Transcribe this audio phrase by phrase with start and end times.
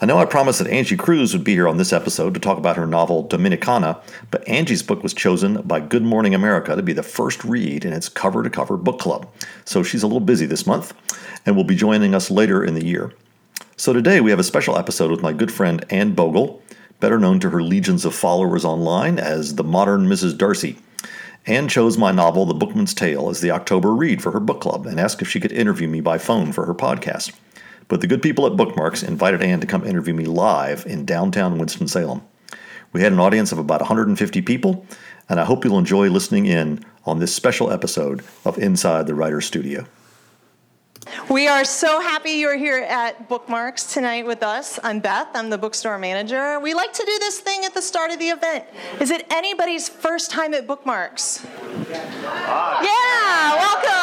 [0.00, 2.56] I know I promised that Angie Cruz would be here on this episode to talk
[2.56, 6.92] about her novel Dominicana, but Angie's book was chosen by Good Morning America to be
[6.92, 9.28] the first read in its cover to cover book club.
[9.64, 10.94] So she's a little busy this month
[11.44, 13.12] and will be joining us later in the year.
[13.76, 16.62] So today we have a special episode with my good friend Anne Bogel,
[17.00, 20.38] better known to her legions of followers online as the modern Mrs.
[20.38, 20.78] Darcy.
[21.44, 24.86] Anne chose my novel, The Bookman's Tale, as the October read for her book club
[24.86, 27.32] and asked if she could interview me by phone for her podcast.
[27.88, 31.58] But the good people at Bookmarks invited Anne to come interview me live in downtown
[31.58, 32.22] Winston-Salem.
[32.92, 34.86] We had an audience of about 150 people,
[35.28, 39.46] and I hope you'll enjoy listening in on this special episode of Inside the Writer's
[39.46, 39.86] Studio.
[41.30, 44.78] We are so happy you're here at Bookmarks tonight with us.
[44.82, 46.60] I'm Beth, I'm the bookstore manager.
[46.60, 48.66] We like to do this thing at the start of the event.
[49.00, 51.46] Is it anybody's first time at Bookmarks?
[51.90, 53.97] Yeah, welcome.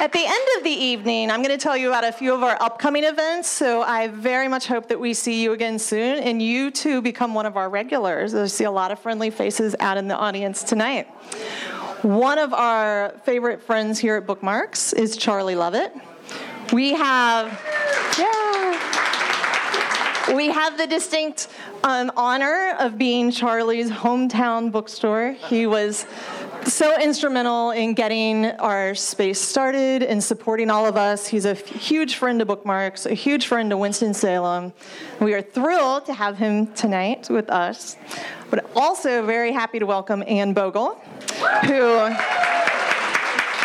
[0.00, 2.44] At the end of the evening, I'm going to tell you about a few of
[2.44, 3.48] our upcoming events.
[3.48, 7.34] So I very much hope that we see you again soon and you too become
[7.34, 8.32] one of our regulars.
[8.32, 11.08] I see a lot of friendly faces out in the audience tonight.
[12.02, 15.92] One of our favorite friends here at Bookmarks is Charlie Lovett.
[16.72, 17.60] We have,
[18.16, 18.78] yeah.
[20.32, 21.48] We have the distinct
[21.82, 25.32] um, honor of being Charlie's hometown bookstore.
[25.32, 26.06] He was
[26.68, 31.26] so instrumental in getting our space started and supporting all of us.
[31.26, 34.72] He's a huge friend to Bookmarks, a huge friend to Winston-Salem.
[35.20, 37.96] We are thrilled to have him tonight with us,
[38.50, 40.94] but also very happy to welcome Anne Bogel,
[41.66, 41.98] who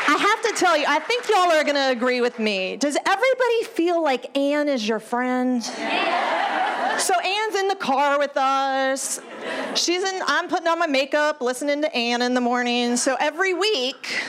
[0.06, 2.78] I have to tell you, I think y'all are going to agree with me.
[2.78, 5.62] Does everybody feel like Anne is your friend?
[7.00, 9.20] So Anne's in the car with us.
[9.76, 12.96] She's in, I'm putting on my makeup, listening to Anne in the morning.
[12.98, 14.22] So every week,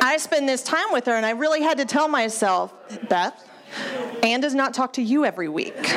[0.00, 2.72] I spend this time with her, and I really had to tell myself,
[3.08, 3.48] Beth,
[4.22, 5.94] Anne does not talk to you every week.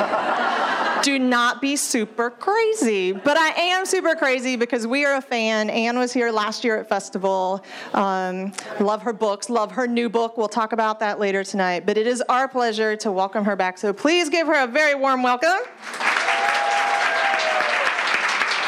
[1.02, 3.12] Do not be super crazy.
[3.12, 5.70] But I am super crazy because we are a fan.
[5.70, 7.64] Anne was here last year at Festival.
[7.94, 10.36] Um, love her books, love her new book.
[10.36, 11.86] We'll talk about that later tonight.
[11.86, 13.78] But it is our pleasure to welcome her back.
[13.78, 15.58] So please give her a very warm welcome.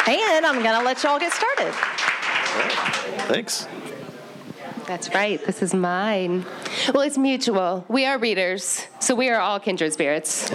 [0.06, 1.72] And I'm going to let y'all get started.
[3.26, 3.66] Thanks.
[4.90, 5.40] That's right.
[5.46, 6.44] This is mine.
[6.92, 7.84] Well, it's mutual.
[7.86, 10.50] We are readers, so we are all kindred spirits.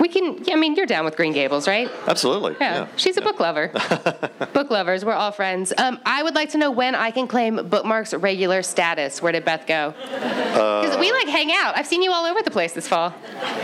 [0.00, 1.88] We can, I mean, you're down with Green Gables, right?
[2.08, 2.56] Absolutely.
[2.60, 2.88] Yeah.
[2.96, 3.68] She's a book lover.
[4.52, 5.04] book lovers.
[5.04, 5.72] We're all friends.
[5.78, 9.22] Um, I would like to know when I can claim Bookmark's regular status.
[9.22, 9.94] Where did Beth go?
[9.96, 11.78] Because we like hang out.
[11.78, 13.14] I've seen you all over the place this fall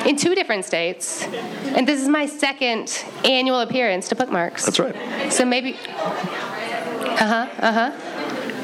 [0.06, 1.24] in two different states.
[1.24, 4.64] And this is my second annual appearance to Bookmarks.
[4.64, 5.32] That's right.
[5.32, 5.74] So maybe.
[5.74, 7.48] Uh huh.
[7.58, 8.07] Uh huh.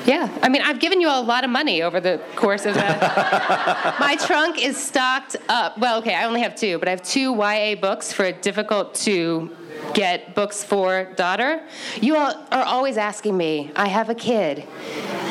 [0.05, 3.97] Yeah, I mean, I've given you a lot of money over the course of that.
[4.01, 5.79] My trunk is stocked up.
[5.79, 8.95] Well, okay, I only have two, but I have two YA books for a difficult
[8.97, 9.57] to
[9.95, 11.63] get books for daughter.
[12.01, 14.67] You all are always asking me, I have a kid.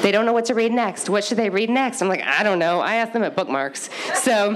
[0.01, 1.09] They don't know what to read next.
[1.09, 2.01] What should they read next?
[2.01, 2.79] I'm like, I don't know.
[2.79, 3.89] I ask them at bookmarks.
[4.15, 4.53] So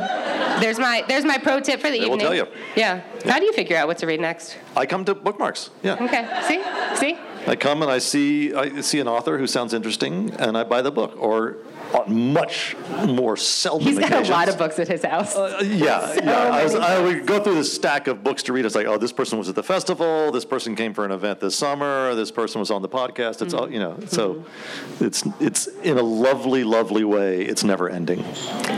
[0.59, 2.47] there's my there's my pro tip for the They will tell you.
[2.75, 3.01] Yeah.
[3.25, 4.57] How do you figure out what to read next?
[4.75, 5.69] I come to bookmarks.
[5.84, 6.03] Yeah.
[6.03, 6.28] Okay.
[6.47, 6.62] See?
[6.95, 7.18] See?
[7.47, 10.81] I come and I see I see an author who sounds interesting, and I buy
[10.81, 11.16] the book.
[11.18, 11.57] Or
[11.94, 12.75] on much
[13.06, 15.36] more seldom He's got a lot of books at his house.
[15.36, 16.31] Uh, yeah, yeah.
[16.31, 18.66] I, was, I would go through the stack of books to read.
[18.66, 20.31] It's like, oh, this person was at the festival.
[20.31, 22.16] This person came for an event this summer.
[22.16, 23.42] This person was on the podcast.
[23.42, 23.74] It's all mm-hmm.
[23.74, 23.98] you know.
[24.07, 25.06] So, mm-hmm.
[25.06, 27.44] it's it's in a lovely, lovely way.
[27.44, 28.24] It's never ending.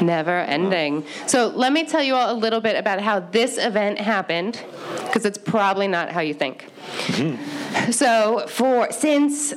[0.02, 1.06] Never ending.
[1.28, 4.64] So let me tell you all a little bit about how this event happened,
[5.06, 6.66] because it's probably not how you think.
[7.08, 7.92] Mm-hmm.
[7.92, 9.54] So for since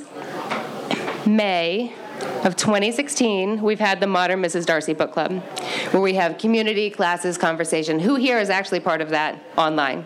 [1.27, 1.93] May
[2.45, 4.67] of 2016, we've had the Modern Mrs.
[4.67, 5.33] Darcy Book Club,
[5.93, 7.99] where we have community classes, conversation.
[7.99, 10.05] Who here is actually part of that online?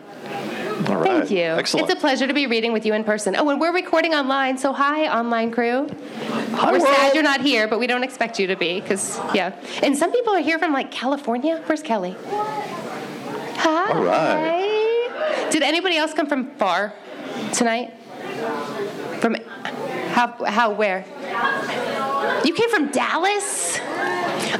[0.88, 1.04] All right.
[1.04, 1.44] Thank you.
[1.44, 1.88] Excellent.
[1.88, 3.34] It's a pleasure to be reading with you in person.
[3.34, 5.88] Oh, and we're recording online, so hi, online crew.
[6.28, 6.94] Hi, we're world.
[6.94, 9.58] sad you're not here, but we don't expect you to be, because, yeah.
[9.82, 11.62] And some people are here from, like, California.
[11.66, 12.14] Where's Kelly?
[12.28, 13.92] Hi.
[13.92, 15.48] All right.
[15.50, 16.92] Did anybody else come from far
[17.54, 17.94] tonight?
[19.20, 19.36] From,
[20.10, 21.04] how, how, where?
[22.46, 23.80] You came from Dallas?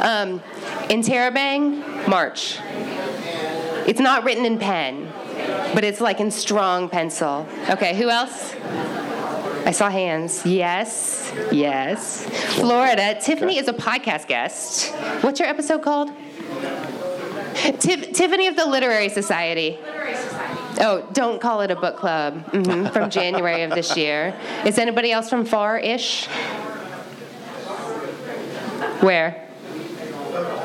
[0.00, 0.42] Um,
[0.90, 2.58] in Terabang, March.
[3.86, 5.12] It's not written in pen,
[5.72, 7.46] but it's like in strong pencil.
[7.70, 8.54] Okay, who else?
[9.64, 10.44] I saw hands.
[10.44, 12.26] Yes, yes.
[12.56, 13.20] Florida.
[13.20, 14.92] Tiffany is a podcast guest.
[15.22, 16.10] What's your episode called?
[17.78, 19.78] Tif- Tiffany of the Literary Society.
[20.80, 22.42] Oh, don't call it a book club.
[22.50, 24.34] hmm from January of this year.
[24.64, 26.26] Is anybody else from far-ish?
[29.06, 29.48] Where?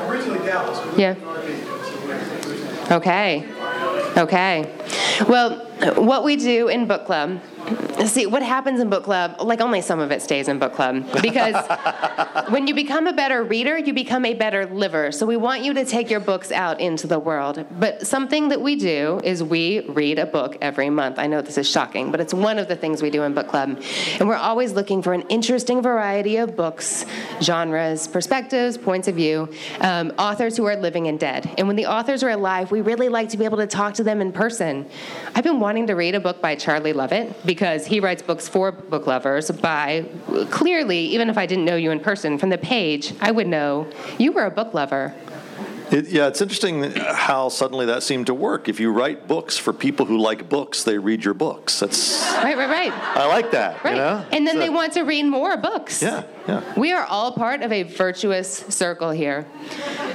[0.08, 0.98] Originally Dallas.
[0.98, 1.14] Yeah.
[2.90, 3.46] Okay.
[4.16, 5.24] Okay.
[5.28, 7.40] Well, what we do in book club,
[8.06, 11.06] see, what happens in book club, like only some of it stays in book club.
[11.20, 11.54] Because
[12.48, 15.12] when you become a better reader, you become a better liver.
[15.12, 17.64] So we want you to take your books out into the world.
[17.78, 21.18] But something that we do is we read a book every month.
[21.18, 23.48] I know this is shocking, but it's one of the things we do in book
[23.48, 23.80] club.
[24.18, 27.04] And we're always looking for an interesting variety of books,
[27.40, 29.48] genres, perspectives, points of view,
[29.80, 31.52] um, authors who are living and dead.
[31.58, 34.04] And when the authors are alive, we really like to be able to talk to
[34.04, 34.88] them in person.
[35.34, 38.72] I've been wanting to read a book by Charlie Lovett because he writes books for
[38.72, 40.06] book lovers by
[40.50, 43.86] clearly, even if I didn't know you in person, from the page, I would know
[44.18, 45.14] you were a book lover.
[45.90, 48.70] It, yeah, it's interesting how suddenly that seemed to work.
[48.70, 51.78] If you write books for people who like books, they read your books.
[51.80, 52.92] That's Right, right, right.
[52.92, 53.84] I like that.
[53.84, 53.90] Right.
[53.90, 54.24] You know?
[54.32, 56.02] And then It's they want to read more books.
[56.02, 56.62] Yeah, yeah.
[56.78, 59.46] We are all part of a virtuous circle here.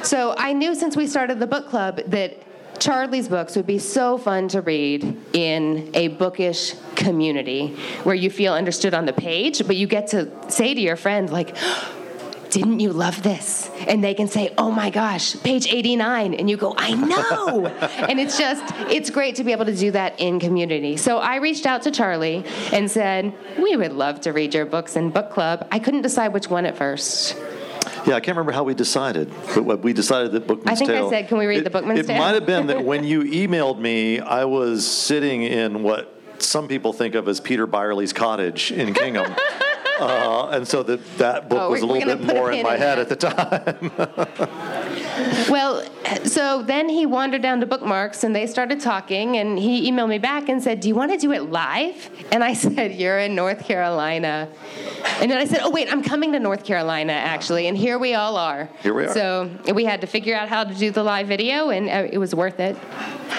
[0.01, 2.41] So I knew since we started the book club that
[2.79, 8.53] Charlie's books would be so fun to read in a bookish community where you feel
[8.53, 11.55] understood on the page, but you get to say to your friend, like,
[12.49, 13.69] didn't you love this?
[13.87, 16.33] And they can say, oh my gosh, page 89.
[16.33, 17.65] And you go, I know.
[18.07, 20.97] and it's just, it's great to be able to do that in community.
[20.97, 24.95] So I reached out to Charlie and said, we would love to read your books
[24.95, 25.67] in book club.
[25.71, 27.35] I couldn't decide which one at first.
[28.07, 30.89] Yeah, I can't remember how we decided, but what we decided that Bookman's Tale.
[30.89, 32.67] I think I said, "Can we read it, the Bookman's It Tale?" might have been
[32.67, 37.41] that when you emailed me, I was sitting in what some people think of as
[37.41, 39.35] Peter Byerly's cottage in Kingham.
[39.99, 42.99] Uh, and so that that book Oh, was a little bit more in my head
[42.99, 43.89] at the time.
[45.49, 45.83] Well,
[46.25, 50.17] so then he wandered down to bookmarks and they started talking and he emailed me
[50.17, 52.09] back and said, Do you want to do it live?
[52.31, 54.49] And I said, You're in North Carolina.
[55.19, 57.67] And then I said, Oh, wait, I'm coming to North Carolina actually.
[57.67, 58.69] And here we all are.
[58.83, 59.13] Here we are.
[59.13, 62.17] So we had to figure out how to do the live video and uh, it
[62.17, 62.77] was worth it.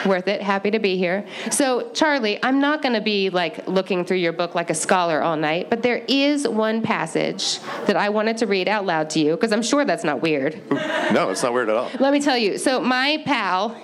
[0.07, 0.41] Worth it.
[0.43, 1.27] Happy to be here.
[1.51, 5.23] So, Charlie, I'm not going to be like looking through your book like a scholar
[5.23, 9.21] all night, but there is one passage that I wanted to read out loud to
[9.21, 10.61] you because I'm sure that's not weird.
[10.71, 11.91] no, it's not weird at all.
[11.99, 12.59] Let me tell you.
[12.59, 13.77] So my pal,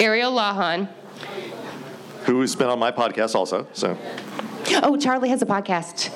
[0.00, 0.88] Ariel Lawhon.
[2.24, 3.66] Who's been on my podcast also?
[3.72, 3.96] So
[4.82, 6.10] Oh, Charlie has a podcast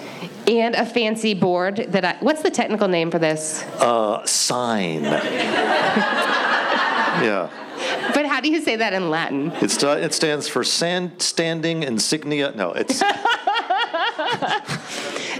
[0.48, 2.16] and a fancy board that I.
[2.20, 3.64] What's the technical name for this?
[3.80, 5.02] uh, sign.
[7.22, 7.50] yeah.
[8.14, 9.52] But how do you say that in Latin?
[9.60, 12.52] It, sta- uh, it stands for sand, standing insignia.
[12.54, 13.00] No, it's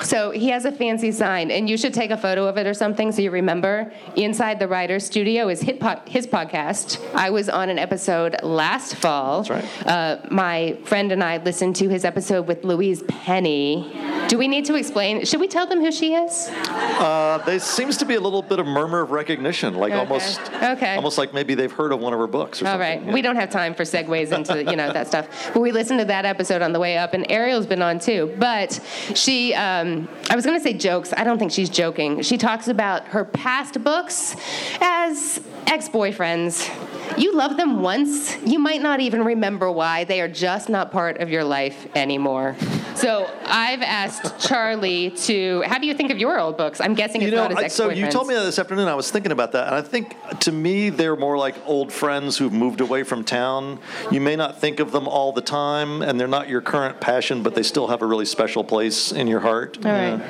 [0.07, 2.75] So he has a fancy sign, and you should take a photo of it or
[2.75, 3.93] something so you remember.
[4.15, 7.01] Inside the writer's studio is his, po- his podcast.
[7.13, 9.43] I was on an episode last fall.
[9.43, 9.87] That's right.
[9.87, 13.93] Uh, my friend and I listened to his episode with Louise Penny.
[14.29, 15.25] Do we need to explain?
[15.25, 16.49] Should we tell them who she is?
[16.51, 19.99] uh, there seems to be a little bit of murmur of recognition, like Okay.
[20.01, 20.95] almost, Okay.
[20.95, 22.99] almost like maybe they've heard of one of her books or All something.
[23.01, 23.07] right.
[23.07, 23.13] Yeah.
[23.13, 25.51] We don't have time for segues into you know that stuff.
[25.53, 28.33] But we listened to that episode on the way up, and Ariel's been on too.
[28.39, 28.79] But
[29.15, 29.96] she, um,
[30.31, 31.13] I was going to say jokes.
[31.17, 32.23] I don't think she's joking.
[32.23, 34.37] She talks about her past books
[34.81, 36.69] as ex-boyfriends.
[37.17, 40.05] You love them once, you might not even remember why.
[40.05, 42.57] They are just not part of your life anymore.
[42.95, 45.63] So I've asked Charlie to.
[45.67, 46.81] How do you think of your old books?
[46.81, 47.77] I'm guessing it's You know, not I- ex-boyfriends.
[47.77, 48.89] so you told me that this afternoon.
[48.89, 52.37] I was thinking about that, and I think to me they're more like old friends
[52.39, 53.79] who've moved away from town.
[54.11, 57.43] You may not think of them all the time, and they're not your current passion,
[57.43, 59.79] but they still have a really special place in your heart.
[59.85, 60.21] All right.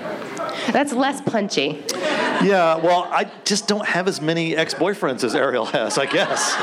[0.72, 1.82] That's less punchy.
[2.42, 2.76] Yeah.
[2.76, 5.98] Well, I just don't have as many ex-boyfriends as Ariel has.
[5.98, 6.54] I guess.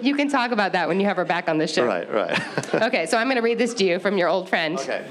[0.00, 1.84] You can talk about that when you have her back on the show.
[1.84, 2.10] Right.
[2.12, 2.40] Right.
[2.76, 5.06] Okay, so I'm going to read this to you from your old friend, okay.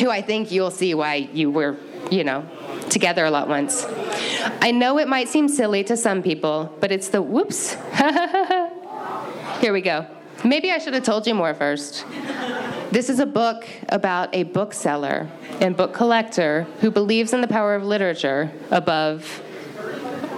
[0.00, 1.76] who I think you'll see why you were,
[2.10, 2.44] you know,
[2.88, 3.86] together a lot once.
[4.60, 7.74] I know it might seem silly to some people, but it's the whoops.
[9.60, 10.06] Here we go.
[10.44, 12.04] Maybe I should have told you more first.
[12.90, 15.28] This is a book about a bookseller
[15.60, 19.40] and book collector who believes in the power of literature above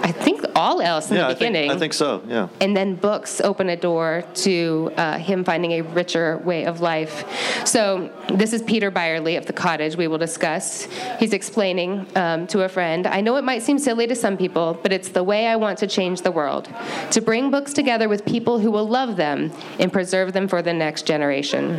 [0.03, 1.69] I think all else in yeah, the beginning.
[1.71, 2.21] I think, I think so.
[2.27, 2.49] Yeah.
[2.59, 7.25] and then books open a door to uh, him finding a richer way of life.
[7.65, 9.95] So this is Peter Byerly of the Cottage.
[9.95, 10.85] We will discuss.
[11.19, 13.07] He's explaining um, to a friend.
[13.07, 15.79] I know it might seem silly to some people, but it's the way I want
[15.79, 16.69] to change the world.
[17.11, 20.73] To bring books together with people who will love them and preserve them for the
[20.73, 21.77] next generation.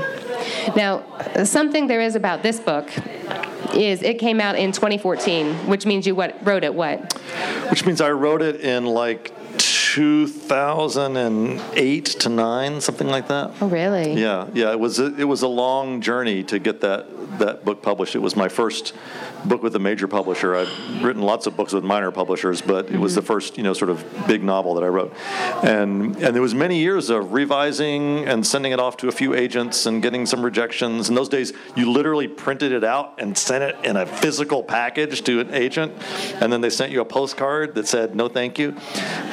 [0.74, 1.04] Now,
[1.44, 2.90] something there is about this book
[3.74, 7.12] is it came out in 2014, which means you what wrote it what?
[7.70, 9.32] Which means I wrote it in like
[9.94, 13.52] 2008 to 9 something like that.
[13.60, 14.20] Oh, really?
[14.20, 17.06] yeah yeah it was a, it was a long journey to get that
[17.38, 18.14] that book published.
[18.14, 18.92] It was my first
[19.44, 20.56] book with a major publisher.
[20.56, 23.72] I've written lots of books with minor publishers but it was the first you know
[23.72, 25.14] sort of big novel that i wrote.
[25.62, 29.34] And and there was many years of revising and sending it off to a few
[29.34, 31.08] agents and getting some rejections.
[31.08, 35.22] In those days you literally printed it out and sent it in a physical package
[35.22, 35.92] to an agent
[36.40, 38.74] and then they sent you a postcard that said no thank you.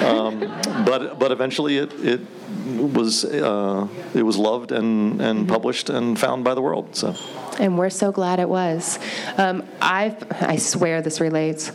[0.01, 0.50] Um,
[0.85, 2.21] but but eventually it, it
[2.65, 6.95] was uh, it was loved and, and published and found by the world.
[6.95, 7.15] So
[7.59, 8.99] And we're so glad it was.
[9.37, 11.71] Um, I I swear this relates.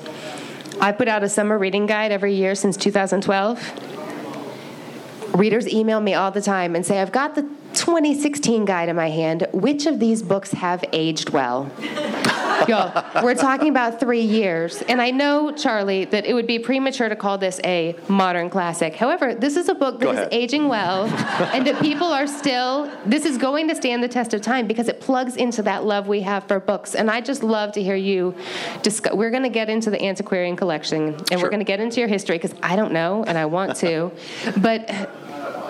[0.81, 5.35] I put out a summer reading guide every year since 2012.
[5.35, 7.43] Readers email me all the time and say, I've got the
[7.75, 9.47] 2016 guide in my hand.
[9.53, 11.71] Which of these books have aged well?
[12.69, 14.83] Y'all, we're talking about three years.
[14.83, 18.95] And I know, Charlie, that it would be premature to call this a modern classic.
[18.95, 21.05] However, this is a book that is aging well
[21.53, 24.89] and that people are still, this is going to stand the test of time because
[24.89, 26.95] it plugs into that love we have for books.
[26.95, 28.35] And I just love to hear you
[28.83, 29.13] discuss.
[29.15, 31.43] We're going to get into the antiquarian collection and Sure.
[31.43, 34.11] we're going to get into your history because I don't know and I want to.
[34.59, 34.89] but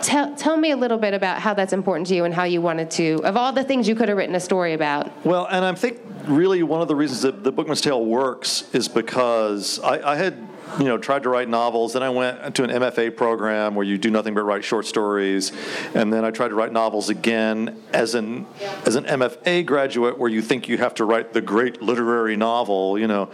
[0.06, 2.62] tell, tell me a little bit about how that's important to you and how you
[2.62, 5.10] wanted to, of all the things you could have written a story about.
[5.26, 8.88] well, and I think really one of the reasons that the Bookman's Tale works is
[8.88, 10.48] because I, I had
[10.78, 13.96] you know tried to write novels then i went to an mfa program where you
[13.96, 15.52] do nothing but write short stories
[15.94, 18.44] and then i tried to write novels again as an
[18.84, 22.98] as an mfa graduate where you think you have to write the great literary novel
[22.98, 23.30] you know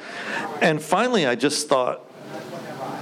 [0.60, 2.04] and finally i just thought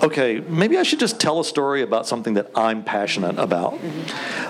[0.02, 3.78] okay, maybe I should just tell a story about something that I'm passionate about.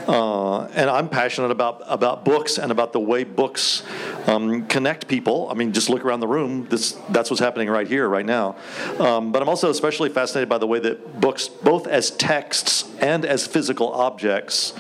[0.07, 3.83] Uh, and I'm passionate about, about books and about the way books
[4.26, 5.49] um, connect people.
[5.50, 6.66] I mean, just look around the room.
[6.69, 8.57] This, that's what's happening right here, right now.
[8.99, 13.25] Um, but I'm also especially fascinated by the way that books, both as texts and
[13.25, 14.73] as physical objects,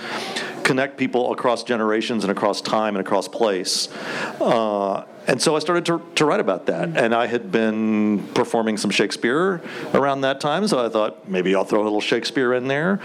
[0.64, 3.88] connect people across generations and across time and across place.
[4.40, 6.96] Uh, and so I started to, to write about that.
[6.96, 9.60] And I had been performing some Shakespeare
[9.94, 13.00] around that time, so I thought maybe I'll throw a little Shakespeare in there.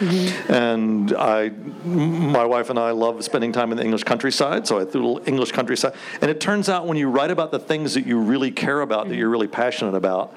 [0.49, 1.49] And I,
[1.83, 5.07] my wife and I love spending time in the English countryside, so I threw a
[5.07, 5.93] little English countryside.
[6.21, 9.09] And it turns out when you write about the things that you really care about,
[9.09, 10.33] that you're really passionate about,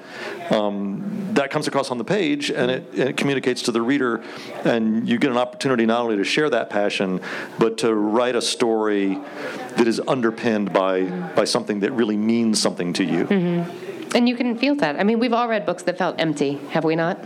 [0.51, 4.21] um, that comes across on the page and it, and it communicates to the reader,
[4.63, 7.08] and you get an opportunity not only to share that passion,
[7.57, 9.17] but to write a story
[9.77, 11.03] that is underpinned by,
[11.35, 13.27] by something that really means something to you.
[14.15, 14.99] And you can feel that.
[14.99, 17.23] I mean, we've all read books that felt empty, have we not?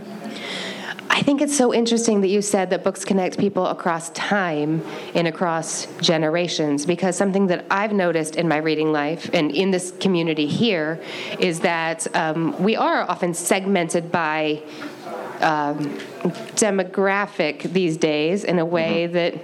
[1.14, 5.28] I think it's so interesting that you said that books connect people across time and
[5.28, 10.48] across generations because something that I've noticed in my reading life and in this community
[10.48, 11.00] here
[11.38, 14.60] is that um, we are often segmented by
[15.40, 15.96] um,
[16.56, 19.34] demographic these days in a way that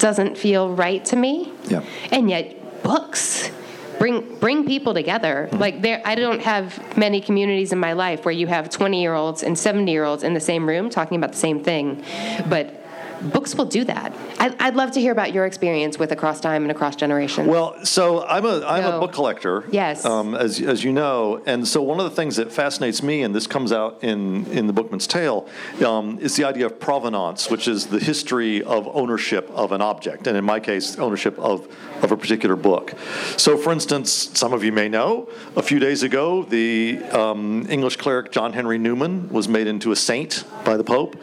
[0.00, 1.52] doesn't feel right to me.
[1.68, 1.84] Yeah.
[2.10, 3.50] And yet, books
[3.98, 5.46] bring bring people together.
[5.46, 5.60] Mm-hmm.
[5.60, 9.14] Like there, I don't have many communities in my life where you have 20 year
[9.14, 12.02] olds and 70 year olds in the same room talking about the same thing,
[12.48, 12.76] but.
[13.22, 14.14] Books will do that.
[14.38, 17.48] I, I'd love to hear about your experience with Across Time and Across Generations.
[17.48, 19.64] Well, so I'm a I'm a book collector.
[19.70, 20.04] Yes.
[20.04, 23.34] Um, as as you know, and so one of the things that fascinates me, and
[23.34, 25.46] this comes out in in the Bookman's Tale,
[25.84, 30.26] um, is the idea of provenance, which is the history of ownership of an object,
[30.26, 31.68] and in my case, ownership of
[32.02, 32.94] of a particular book.
[33.36, 37.96] So, for instance, some of you may know, a few days ago, the um, English
[37.96, 41.16] cleric John Henry Newman was made into a saint by the Pope,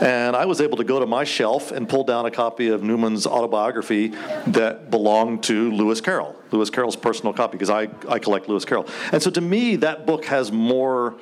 [0.00, 2.82] and I was able to go to my shelf and pull down a copy of
[2.82, 4.08] Newman's autobiography
[4.48, 8.86] that belonged to Lewis Carroll, Lewis Carroll's personal copy, because I, I collect Lewis Carroll.
[9.12, 11.14] And so to me, that book has more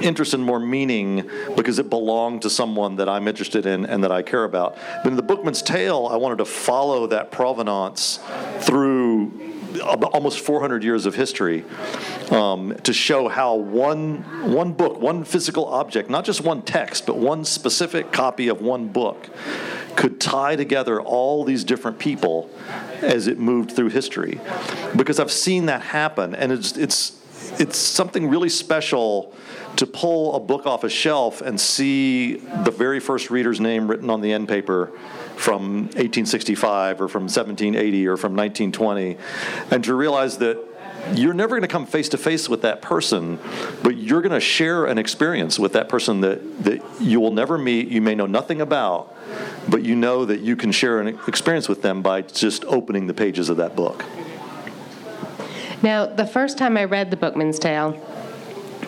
[0.00, 4.12] interest and more meaning because it belonged to someone that I'm interested in and that
[4.12, 4.76] I care about.
[5.02, 8.18] But in the Bookman's Tale, I wanted to follow that provenance
[8.60, 9.50] through
[9.80, 11.64] almost 400 years of history
[12.30, 17.16] um, to show how one one book, one physical object, not just one text, but
[17.16, 19.28] one specific copy of one book,
[19.96, 22.50] could tie together all these different people
[23.00, 24.40] as it moved through history.
[24.96, 27.19] Because I've seen that happen, and it's it's
[27.58, 29.34] it's something really special
[29.76, 34.10] to pull a book off a shelf and see the very first reader's name written
[34.10, 34.92] on the end paper
[35.36, 39.16] from 1865 or from 1780 or from 1920,
[39.70, 40.58] and to realize that
[41.14, 43.38] you're never going to come face to face with that person,
[43.82, 47.56] but you're going to share an experience with that person that, that you will never
[47.56, 49.16] meet, you may know nothing about,
[49.68, 53.14] but you know that you can share an experience with them by just opening the
[53.14, 54.04] pages of that book.
[55.82, 57.92] Now, the first time I read The Bookman's Tale,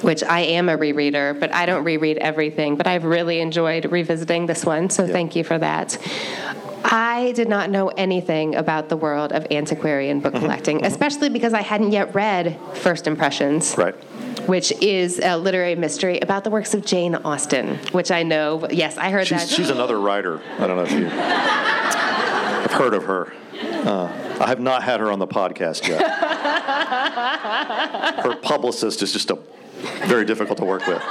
[0.03, 4.47] which I am a rereader, but I don't reread everything, but I've really enjoyed revisiting
[4.47, 5.13] this one, so Yeah.
[5.13, 5.97] thank you for that.
[6.85, 10.43] I did not know anything about the world of antiquarian book mm-hmm.
[10.43, 10.87] collecting, mm-hmm.
[10.87, 13.77] especially because I hadn't yet read First Impressions.
[13.79, 13.95] Right.
[14.49, 18.67] Which is a literary mystery about the works of Jane Austen, which I know.
[18.71, 19.49] Yes, I heard She's, that.
[19.49, 20.43] she's another writer.
[20.59, 21.07] I don't know if you.
[21.13, 23.33] I've heard of her.
[23.63, 26.03] Uh, I have not had her on the podcast yet.
[28.25, 29.39] her publicist is just a
[30.07, 31.03] very difficult to work with.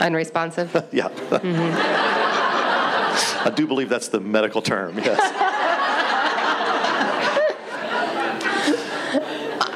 [0.00, 0.86] Unresponsive.
[0.92, 1.08] Yeah.
[3.44, 4.96] I do believe that's the medical term.
[4.98, 5.20] Yes.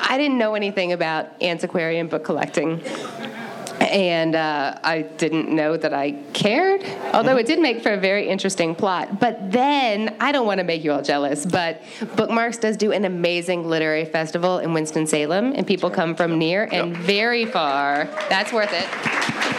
[0.08, 2.80] I didn't know anything about antiquarian book collecting.
[3.96, 8.28] And uh, I didn't know that I cared, although it did make for a very
[8.28, 9.20] interesting plot.
[9.20, 11.82] But then, I don't want to make you all jealous, but
[12.16, 16.92] Bookmarks does do an amazing literary festival in Winston-Salem, and people come from near and
[16.92, 17.02] Yep.
[17.02, 18.08] very far.
[18.28, 19.55] That's worth it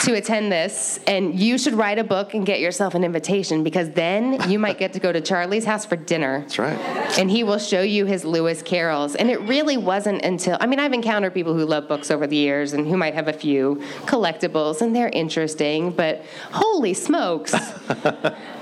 [0.00, 3.90] to attend this, and you should write a book and get yourself an invitation because
[3.90, 6.40] then you might get to go to Charlie's house for dinner.
[6.40, 6.78] That's right.
[7.18, 9.14] And he will show you his Lewis Carrolls.
[9.14, 12.36] And it really wasn't until, I mean, I've encountered people who love books over the
[12.36, 13.76] years and who might have a few
[14.06, 17.54] collectibles, and they're interesting, but holy smokes.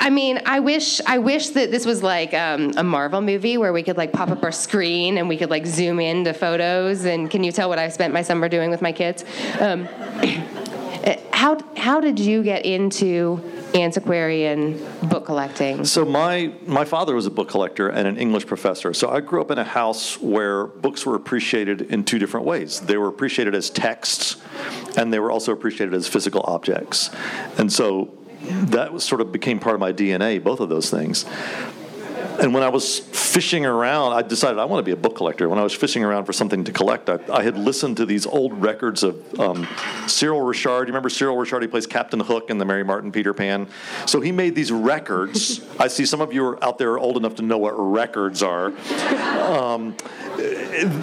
[0.00, 3.72] I mean, I wish I wish that this was like um, a Marvel movie where
[3.72, 7.04] we could like pop up our screen and we could like zoom into photos.
[7.04, 9.24] And can you tell what I spent my summer doing with my kids?
[9.60, 9.84] Um,
[11.32, 13.42] how how did you get into
[13.74, 15.84] antiquarian book collecting?
[15.84, 18.94] So my my father was a book collector and an English professor.
[18.94, 22.80] So I grew up in a house where books were appreciated in two different ways.
[22.80, 24.36] They were appreciated as texts,
[24.96, 27.10] and they were also appreciated as physical objects.
[27.58, 28.16] And so
[28.70, 30.42] that was sort of became part of my DNA.
[30.42, 31.24] Both of those things.
[32.40, 35.48] And when I was fishing around, I decided I want to be a book collector.
[35.48, 38.26] When I was fishing around for something to collect, I, I had listened to these
[38.26, 39.66] old records of um,
[40.06, 40.88] Cyril Ritchard.
[40.88, 41.62] You remember Cyril Ritchard?
[41.62, 43.68] He plays Captain Hook in the Mary Martin Peter Pan.
[44.06, 45.60] So he made these records.
[45.78, 48.72] I see some of you are out there old enough to know what records are.
[49.50, 49.96] Um,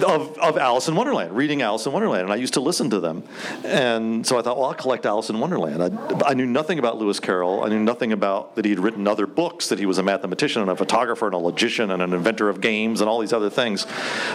[0.04, 3.00] of, of Alice in Wonderland, reading Alice in Wonderland, and I used to listen to
[3.00, 3.22] them.
[3.64, 5.82] And so I thought, well, I'll collect Alice in Wonderland.
[5.82, 7.62] I, I knew nothing about Lewis Carroll.
[7.62, 10.62] I knew nothing about that he had written other books, that he was a mathematician
[10.62, 13.50] and a photographer and a logician and an inventor of games and all these other
[13.50, 13.86] things.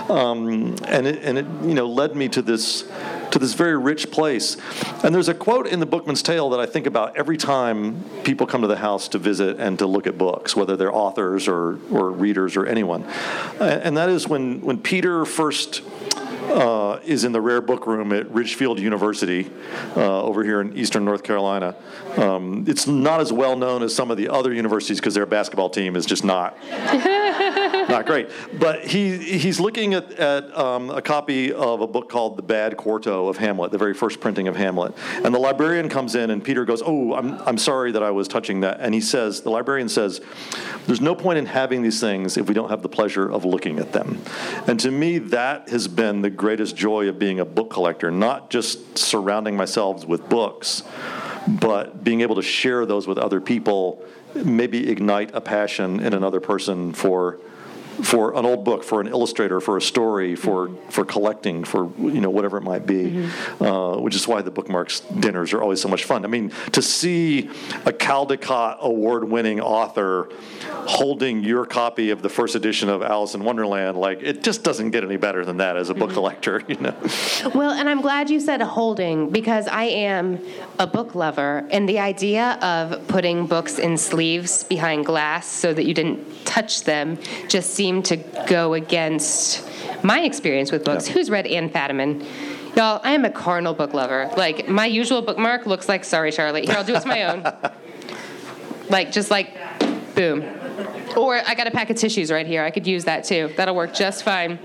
[0.10, 2.84] Um, and it, and it, you know, led me to this
[3.32, 4.56] to this very rich place.
[5.04, 8.48] And there's a quote in the Bookman's Tale that I think about every time people
[8.48, 11.78] come to the house to visit and to look at books, whether they're authors or,
[11.92, 13.04] or readers or anyone.
[13.60, 15.82] And that is when, when Peter first
[16.52, 19.50] uh, is in the rare book room at Ridgefield University
[19.96, 21.76] uh, over here in eastern North Carolina.
[22.18, 25.70] Um, it's not as well known as some of the other universities because their basketball
[25.70, 26.58] team is just not
[27.90, 28.30] not great.
[28.60, 32.78] But he he's looking at, at um, a copy of a book called The Bad
[32.78, 34.94] Quarto of Hamlet, the very first printing of Hamlet.
[35.24, 38.28] And the librarian comes in, and Peter goes, "Oh, I'm I'm sorry that I was
[38.28, 40.22] touching that." And he says, the librarian says,
[40.88, 43.80] "There's no point in having these things if we don't have the pleasure of looking
[43.80, 44.22] at them."
[44.68, 48.50] And to me, that has been the greatest joy of being a book collector, not
[48.50, 50.84] just surrounding myself with books,
[51.48, 56.40] but being able to share those with other people, maybe ignite a passion in another
[56.40, 57.40] person for
[58.04, 62.22] for an old book, for an illustrator, for a story, for for collecting, for you
[62.22, 63.28] know whatever it might be,
[63.60, 66.26] uh, which is why the bookmarks dinners are always so much fun.
[66.26, 67.50] I mean, to see
[67.86, 70.30] a Caldecott award-winning author
[70.88, 74.92] holding your copy of the first edition of Alice in Wonderland, like it just doesn't
[74.92, 76.96] get any better than that as a book collector, you know.
[77.54, 80.40] Well, and I'm glad you said holding because I am
[80.80, 85.86] a book lover, and the idea of putting books in sleeves behind glass so that
[85.86, 88.18] you didn't touch them just seemed to
[88.48, 89.64] go against
[90.04, 91.08] my experience with books.
[91.08, 91.14] Yeah.
[91.14, 92.26] Who's read Anne Fadiman?
[92.76, 94.32] Y'all, I am a carnal book lover.
[94.36, 96.66] Like, my usual bookmark looks like Sorry, Charlie.
[96.66, 97.44] Here, I'll do it to my own.
[98.90, 99.56] like, just like,
[100.16, 100.44] boom.
[101.16, 102.64] Or I got a pack of tissues right here.
[102.64, 103.54] I could use that too.
[103.56, 104.58] That'll work just fine.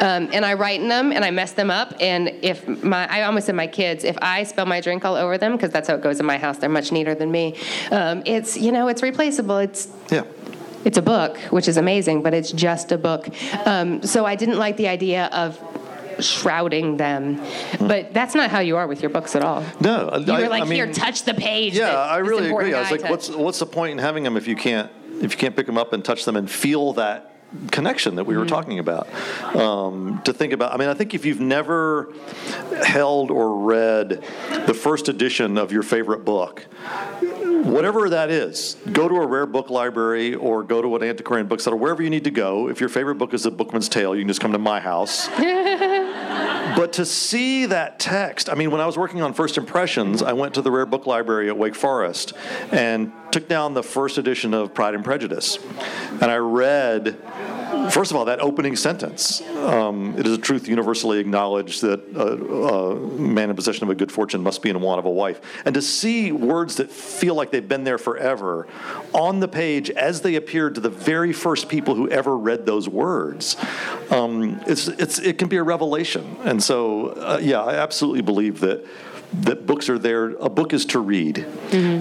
[0.00, 1.94] Um, and I write in them and I mess them up.
[2.00, 5.38] And if my, I almost said my kids, if I spill my drink all over
[5.38, 7.56] them, because that's how it goes in my house, they're much neater than me.
[7.92, 9.58] Um, it's you know, it's replaceable.
[9.58, 10.24] It's Yeah.
[10.84, 13.28] It's a book, which is amazing, but it's just a book.
[13.66, 15.58] Um, so I didn't like the idea of
[16.20, 17.40] shrouding them.
[17.80, 19.64] But that's not how you are with your books at all.
[19.80, 21.74] No, You I- were like, I mean- here, touch the page.
[21.74, 22.74] Yeah, I really agree.
[22.74, 24.90] I was like, what's what's the point in having them if you can't
[25.20, 27.31] if you can't pick them up and touch them and feel that
[27.70, 29.08] connection that we were talking about?
[29.54, 32.12] Um, to think about, I mean, I think if you've never
[32.84, 34.22] held or read
[34.66, 36.66] the first edition of your favorite book,
[37.64, 41.76] whatever that is, go to a rare book library or go to an antiquarian bookseller,
[41.76, 42.68] wherever you need to go.
[42.68, 45.28] If your favorite book is A Bookman's Tale, you can just come to my house.
[46.76, 50.32] But to see that text, I mean, when I was working on First Impressions, I
[50.32, 52.32] went to the Rare Book Library at Wake Forest
[52.70, 55.58] and took down the first edition of Pride and Prejudice.
[56.10, 57.18] And I read,
[57.90, 59.40] first of all, that opening sentence.
[59.56, 63.94] Um, it is a truth universally acknowledged that a, a man in possession of a
[63.94, 65.40] good fortune must be in want of a wife.
[65.64, 68.66] And to see words that feel like they've been there forever
[69.12, 72.88] on the page as they appeared to the very first people who ever read those
[72.88, 73.56] words,
[74.10, 76.36] um, it's, it's, it can be a revelation.
[76.44, 78.84] And so, uh, yeah, I absolutely believe that
[79.32, 80.30] that books are there.
[80.40, 81.46] A book is to read.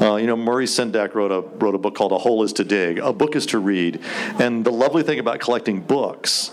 [0.01, 2.63] Uh, you know, Maurice Sendak wrote a wrote a book called "A Hole Is to
[2.63, 4.01] Dig." A book is to read,
[4.39, 6.51] and the lovely thing about collecting books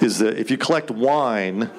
[0.00, 1.70] is that if you collect wine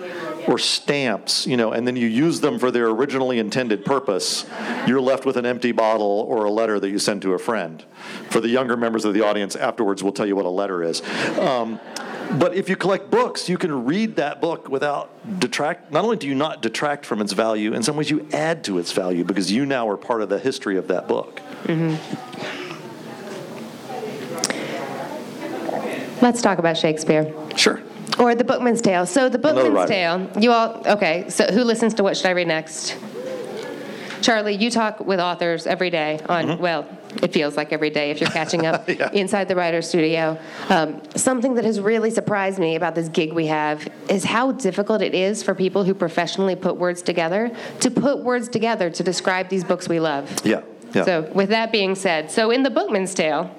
[0.48, 4.46] or stamps, you know, and then you use them for their originally intended purpose,
[4.88, 7.84] you're left with an empty bottle or a letter that you send to a friend.
[8.30, 11.02] For the younger members of the audience, afterwards we'll tell you what a letter is.
[11.38, 11.80] Um,
[12.34, 15.92] but if you collect books, you can read that book without detract.
[15.92, 18.78] Not only do you not detract from its value, in some ways you add to
[18.80, 21.42] its value because you now are part of the history of that book.
[21.64, 21.96] Mm-hmm.
[26.22, 27.34] Let's talk about Shakespeare.
[27.56, 27.82] Sure.
[28.20, 29.06] Or The Bookman's Tale.
[29.06, 29.88] So, The Bookman's.
[29.88, 32.98] Tale, you all, okay, so who listens to What Should I Read Next?
[34.22, 36.62] Charlie, you talk with authors every day on, mm-hmm.
[36.62, 36.86] well,
[37.22, 39.10] it feels like every day if you're catching up Yeah.
[39.12, 40.38] inside the writer's studio.
[40.70, 45.02] Um, something that has really surprised me about this gig we have is how difficult
[45.02, 47.52] it is for people who professionally put words together
[47.82, 50.30] to put words together to describe these books we love.
[50.46, 50.62] Yeah.
[50.94, 51.04] Yeah.
[51.04, 53.54] So, with that being said, so in The Bookman's Tale,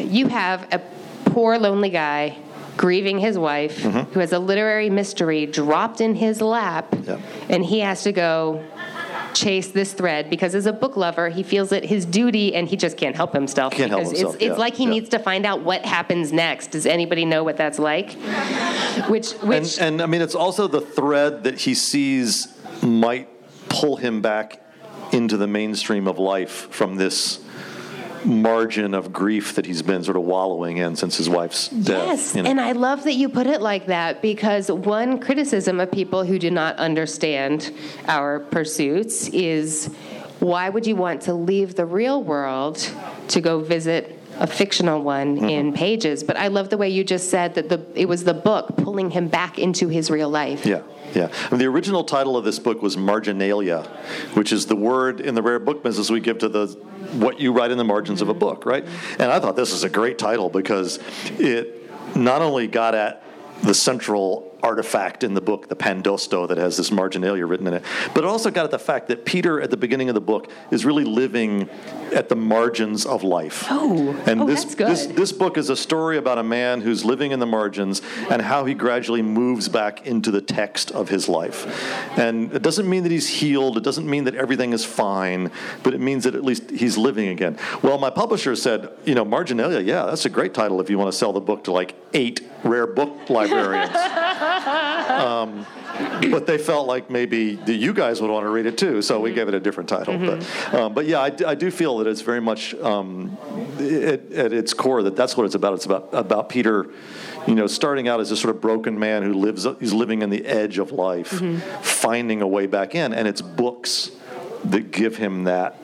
[0.00, 0.80] you have a
[1.30, 2.36] poor, lonely guy
[2.76, 7.20] grieving his wife who has a literary mystery dropped in his lap, Yep.
[7.48, 8.64] and he has to go
[9.34, 12.76] chase this thread because as a book lover he feels it his duty and he
[12.76, 14.90] just can't help himself Can't help himself, it's, it's yeah, like he yeah.
[14.90, 18.12] needs to find out what happens next does anybody know what that's like
[19.08, 23.28] which which and, and I mean, it's also the thread that he sees might
[23.68, 24.62] pull him back
[25.12, 27.44] into the mainstream of life from this
[28.28, 32.06] margin of grief that he's been sort of wallowing in since his wife's death.
[32.06, 32.50] Yes, you know.
[32.50, 36.38] and I love that you put it like that because one criticism of people who
[36.38, 37.72] do not understand
[38.06, 39.86] our pursuits is
[40.40, 42.76] why would you want to leave the real world
[43.28, 45.48] to go visit a fictional one Mm-hmm.
[45.48, 46.22] in pages?
[46.22, 49.10] But I love the way you just said that the it was the book pulling
[49.10, 50.64] him back into his real life.
[50.66, 50.82] Yeah,
[51.14, 51.30] yeah.
[51.46, 53.82] I mean, the original title of this book was marginalia,
[54.34, 56.66] which is the word in the rare book business we give to the
[57.14, 58.84] what you write in the margins of a book, right?
[59.18, 60.98] And I thought this was a great title because
[61.38, 63.22] it not only got at
[63.62, 67.82] the central artifact in the book, the Pandosto, that has this marginalia written in it,
[68.14, 70.50] but it also got at the fact that Peter, at the beginning of the book,
[70.70, 71.68] is really living
[72.14, 73.66] at the margins of life.
[73.70, 74.88] Oh, and oh, this, that's good.
[74.88, 78.42] this this book is a story about a man who's living in the margins and
[78.42, 81.66] how he gradually moves back into the text of his life.
[82.18, 85.50] And it doesn't mean that he's healed, it doesn't mean that everything is fine,
[85.82, 87.58] but it means that at least he's living again.
[87.82, 91.12] Well, my publisher said, you know, Marginalia, yeah, that's a great title if you want
[91.12, 93.90] to sell the book to like eight rare book librarians.
[94.48, 95.66] Um,
[96.30, 99.20] but they felt like maybe that you guys would want to read it too, so
[99.20, 100.18] we gave it a different title.
[100.18, 103.36] But, um, but yeah, I do feel that it's very much um,
[103.78, 105.74] it, at its core that that's what it's about.
[105.74, 106.86] It's about about Peter,
[107.46, 110.30] you know, starting out as a sort of broken man who lives he's living on
[110.30, 111.42] the edge of life,
[111.82, 114.10] finding a way back in, and it's books
[114.64, 115.76] that give him that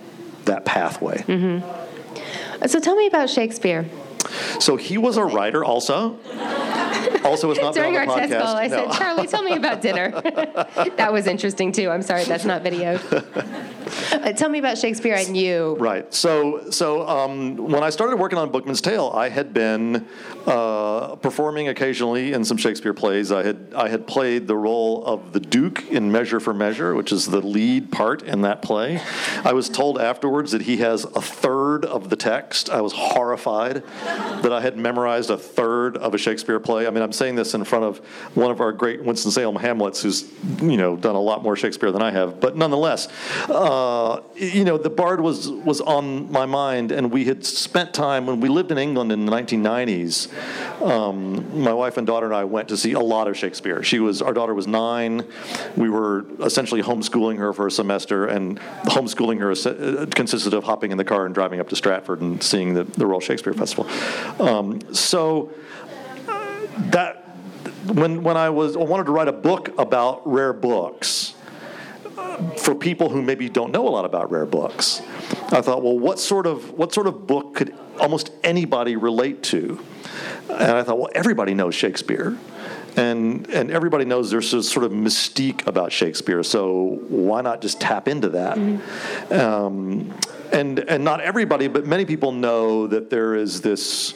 [0.44, 1.22] that pathway.
[2.66, 3.87] So tell me about Shakespeare.
[4.59, 6.18] So he was a writer also.
[7.25, 8.89] Also, was not During our the test call, I No.
[8.91, 10.11] said, Charlie, tell me about dinner.
[10.97, 11.91] that was interesting too.
[11.91, 13.01] I'm sorry that's not videoed.
[14.14, 15.77] Uh, tell me about Shakespeare and you.
[15.79, 16.12] Right.
[16.14, 20.07] So, so um, when I started working on Bookman's Tale, I had been
[20.46, 23.33] uh, performing occasionally in some Shakespeare plays.
[23.33, 27.11] I had I had played the role of the Duke in Measure for Measure, which
[27.11, 29.00] is the lead part in that play.
[29.42, 32.70] I was told afterwards that he has a third of the text.
[32.70, 36.87] I was horrified that I had memorized a third of a Shakespeare play.
[36.87, 37.98] I mean, I'm saying this in front of
[38.35, 41.90] one of our great Winston Salem Hamlets, who's you know done a lot more Shakespeare
[41.90, 43.09] than I have, but nonetheless.
[43.48, 47.95] Uh, uh, you know, the Bard was was on my mind, and we had spent
[47.95, 50.31] time when we lived in England in the 1990s.
[50.83, 53.83] Um, my wife and daughter and I went to see a lot of Shakespeare.
[53.83, 55.27] She was our daughter was nine.
[55.75, 60.90] We were essentially homeschooling her for a semester, and homeschooling her uh, consisted of hopping
[60.93, 63.88] in the car and driving up to Stratford and seeing the, the Royal Shakespeare Festival.
[64.38, 65.51] Um, so
[66.90, 67.23] that
[67.87, 71.35] when when I was I wanted to write a book about rare books
[72.59, 75.01] for people who maybe don't know a lot about rare books.
[75.51, 79.81] I thought, well, what sort of what sort of book could almost anybody relate to?
[80.49, 82.37] And I thought, well, everybody knows Shakespeare.
[82.97, 87.81] And, and everybody knows there's a sort of mystique about Shakespeare, so why not just
[87.81, 88.57] tap into that?
[88.57, 89.33] Mm-hmm.
[89.33, 90.15] Um,
[90.53, 94.15] and, and not everybody, but many people know that there is this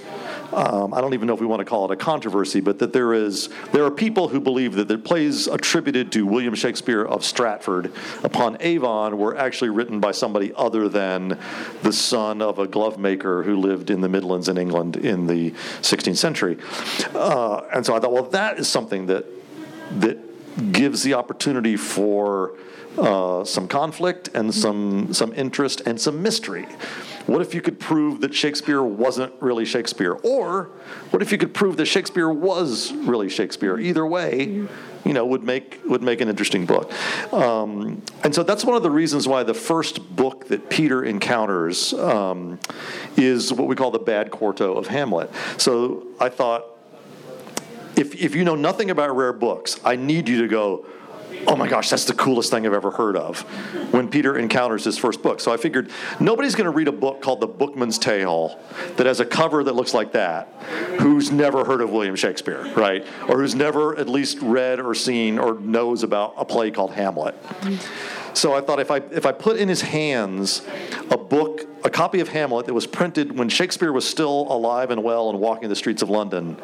[0.53, 2.93] um, I don't even know if we want to call it a controversy, but that
[2.93, 7.25] there is there are people who believe that the plays attributed to William Shakespeare of
[7.25, 7.93] Stratford
[8.25, 11.39] upon Avon were actually written by somebody other than
[11.83, 15.51] the son of a glove maker who lived in the Midlands in England in the
[15.83, 16.57] 16th century.
[17.15, 19.25] Uh, and so I thought, well, that is something that
[20.01, 22.53] that gives the opportunity for
[22.99, 26.67] uh, some conflict and some some interest and some mystery.
[27.27, 30.15] What if you could prove that Shakespeare wasn't really Shakespeare?
[30.23, 30.71] Or
[31.11, 33.79] what if you could prove that Shakespeare was really Shakespeare?
[33.79, 34.67] Either way,
[35.05, 36.91] you know, would make would make an interesting book.
[37.33, 41.93] Um, and so that's one of the reasons why the first book that Peter encounters
[41.93, 42.59] um,
[43.17, 45.31] is what we call the bad quarto of Hamlet.
[45.59, 46.65] So I thought,
[47.99, 50.87] if if you know nothing about rare books, I need you to go
[51.47, 53.41] oh my gosh, that's the coolest thing I've ever heard of
[53.93, 55.41] when Peter encounters his first book.
[55.41, 58.59] So I figured nobody's going to read a book called The Bookman's Tale
[58.97, 60.53] that has a cover that looks like that
[61.01, 63.07] who's never heard of William Shakespeare, right?
[63.29, 67.35] Or who's never at least read or seen or knows about a play called Hamlet.
[68.35, 70.63] So I thought if I if I put in his hands
[71.11, 75.03] a book, a copy of Hamlet that was printed when Shakespeare was still alive and
[75.03, 76.57] well and walking the streets of London,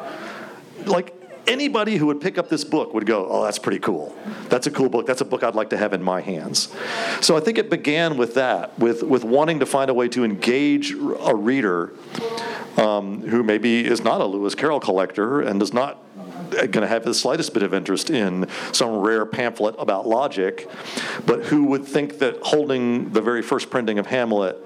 [0.85, 1.13] like
[1.47, 4.15] anybody who would pick up this book would go, Oh, that's pretty cool.
[4.49, 5.05] That's a cool book.
[5.05, 6.73] That's a book I'd like to have in my hands.
[7.21, 10.23] So I think it began with that, with, with wanting to find a way to
[10.23, 11.93] engage a reader
[12.77, 16.01] um, who maybe is not a Lewis Carroll collector and does not
[16.49, 20.69] going to have the slightest bit of interest in some rare pamphlet about logic,
[21.25, 24.57] but who would think that holding the very first printing of Hamlet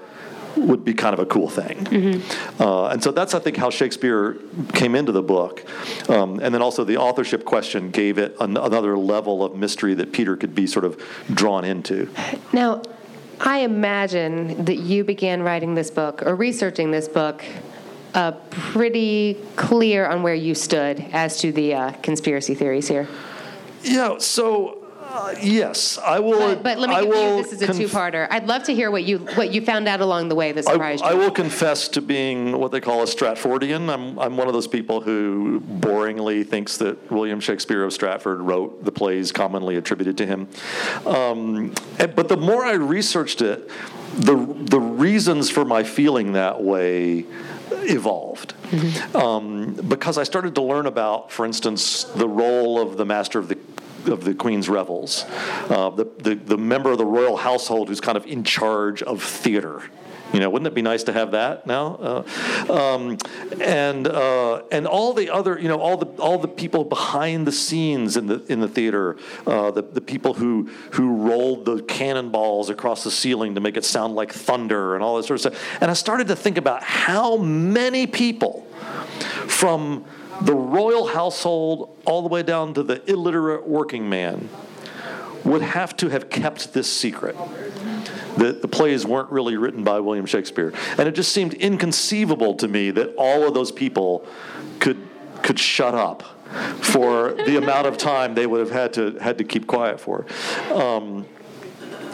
[0.56, 1.84] would be kind of a cool thing.
[1.84, 2.62] Mm-hmm.
[2.62, 4.36] Uh, and so that's, I think, how Shakespeare
[4.72, 5.64] came into the book.
[6.08, 10.12] Um, and then also the authorship question gave it an, another level of mystery that
[10.12, 11.00] Peter could be sort of
[11.32, 12.08] drawn into.
[12.52, 12.82] Now,
[13.40, 17.44] I imagine that you began writing this book or researching this book
[18.14, 23.08] uh, pretty clear on where you stood as to the uh, conspiracy theories here.
[23.82, 24.79] Yeah, so
[25.10, 26.54] uh, yes, I will.
[26.54, 28.28] But, but let me I give you this is a conf- two-parter.
[28.30, 31.02] I'd love to hear what you what you found out along the way that surprised
[31.02, 31.16] I, you.
[31.16, 33.92] I will confess to being what they call a Stratfordian.
[33.92, 38.84] I'm I'm one of those people who boringly thinks that William Shakespeare of Stratford wrote
[38.84, 40.48] the plays commonly attributed to him.
[41.06, 43.68] Um, and, but the more I researched it,
[44.16, 47.26] the the reasons for my feeling that way
[47.72, 48.54] evolved.
[48.70, 49.16] Mm-hmm.
[49.16, 53.48] Um, because I started to learn about, for instance, the role of the master of
[53.48, 53.58] the
[54.06, 55.24] of the Queen's revels,
[55.68, 59.22] uh, the, the, the member of the royal household who's kind of in charge of
[59.22, 59.82] theater.
[60.32, 62.24] You know, wouldn't it be nice to have that now?
[62.68, 63.18] Uh, um,
[63.60, 67.52] and uh, and all the other, you know, all the all the people behind the
[67.52, 72.70] scenes in the in the theater, uh, the the people who who rolled the cannonballs
[72.70, 75.82] across the ceiling to make it sound like thunder and all that sort of stuff.
[75.82, 78.64] And I started to think about how many people
[79.48, 80.04] from
[80.42, 84.48] the royal household, all the way down to the illiterate working man,
[85.44, 87.36] would have to have kept this secret
[88.36, 90.72] that the plays weren't really written by William Shakespeare.
[90.98, 94.26] And it just seemed inconceivable to me that all of those people
[94.78, 95.08] could,
[95.42, 96.22] could shut up
[96.82, 100.26] for the amount of time they would have had to, had to keep quiet for.
[100.72, 101.26] Um,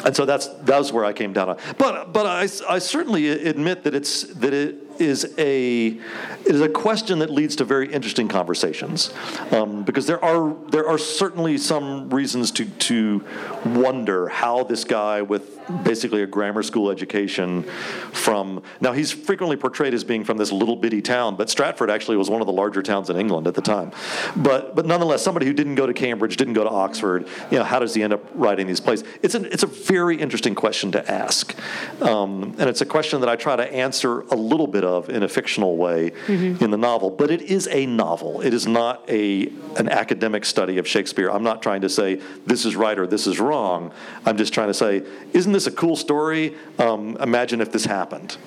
[0.05, 1.59] and so that's that's where I came down on.
[1.79, 5.99] But but I, I certainly admit that it's that it is a
[6.45, 9.13] is a question that leads to very interesting conversations
[9.51, 13.25] um, because there are there are certainly some reasons to to
[13.65, 17.65] wonder how this guy with basically a grammar school education
[18.13, 22.17] from now he's frequently portrayed as being from this little bitty town but Stratford actually
[22.17, 23.91] was one of the larger towns in England at the time.
[24.37, 27.65] But but nonetheless somebody who didn't go to Cambridge didn't go to Oxford you know
[27.65, 29.03] how does he end up writing these plays?
[29.23, 31.55] It's an, it's a very interesting question to ask
[32.01, 35.23] um, and it's a question that I try to answer a little bit of in
[35.23, 37.11] a fictional way in the novel.
[37.11, 38.41] But it is a novel.
[38.41, 41.31] It is not a an academic study of Shakespeare.
[41.31, 43.93] I'm not trying to say this is right or this is wrong.
[44.25, 46.55] I'm just trying to say, isn't this a cool story?
[46.79, 48.39] Um, imagine if this happened.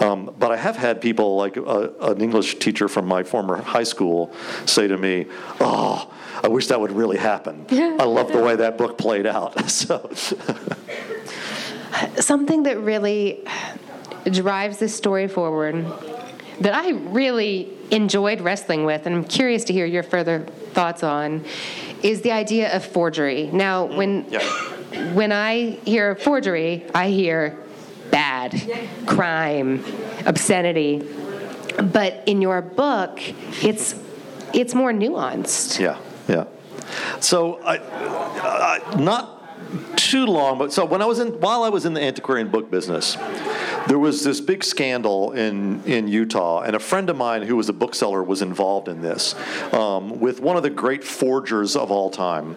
[0.00, 3.82] Um, but I have had people like uh, an English teacher from my former high
[3.82, 4.32] school
[4.64, 5.26] say to me,
[5.60, 6.12] "Oh,
[6.42, 7.66] I wish that would really happen.
[7.70, 10.08] I love the way that book played out." so,
[12.16, 13.44] Something that really
[14.24, 15.84] drives this story forward
[16.60, 20.40] that I really enjoyed wrestling with, and I'm curious to hear your further
[20.72, 21.44] thoughts on,
[22.02, 23.46] is the idea of forgery.
[23.52, 24.40] Now, when yeah.
[25.14, 27.58] when I hear forgery, I hear
[28.10, 28.60] bad,
[29.06, 29.84] crime,
[30.26, 31.06] obscenity.
[31.80, 33.20] But in your book,
[33.62, 33.94] it's
[34.52, 35.78] it's more nuanced.
[35.78, 36.44] Yeah, yeah.
[37.20, 39.37] So I, I, not
[39.96, 42.70] too long, but so when I was in while I was in the antiquarian book
[42.70, 43.16] business,
[43.86, 47.68] there was this big scandal in in Utah, and a friend of mine who was
[47.68, 49.34] a bookseller was involved in this
[49.72, 52.56] um, with one of the great forgers of all time,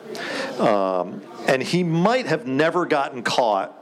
[0.60, 3.81] um, and he might have never gotten caught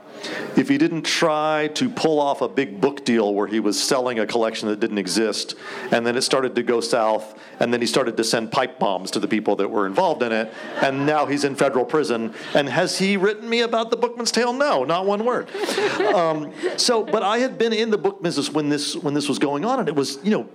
[0.56, 4.18] if he didn't try to pull off a big book deal where he was selling
[4.18, 5.54] a collection that didn't exist,
[5.90, 9.10] and then it started to go south, and then he started to send pipe bombs
[9.12, 10.52] to the people that were involved in it,
[10.82, 12.34] and now he's in federal prison.
[12.54, 14.52] And has he written me about the Bookman's Tale?
[14.52, 15.48] No, not one word.
[16.10, 19.38] Um, so, but I had been in the book business when this when this was
[19.38, 20.48] going on, and it was you know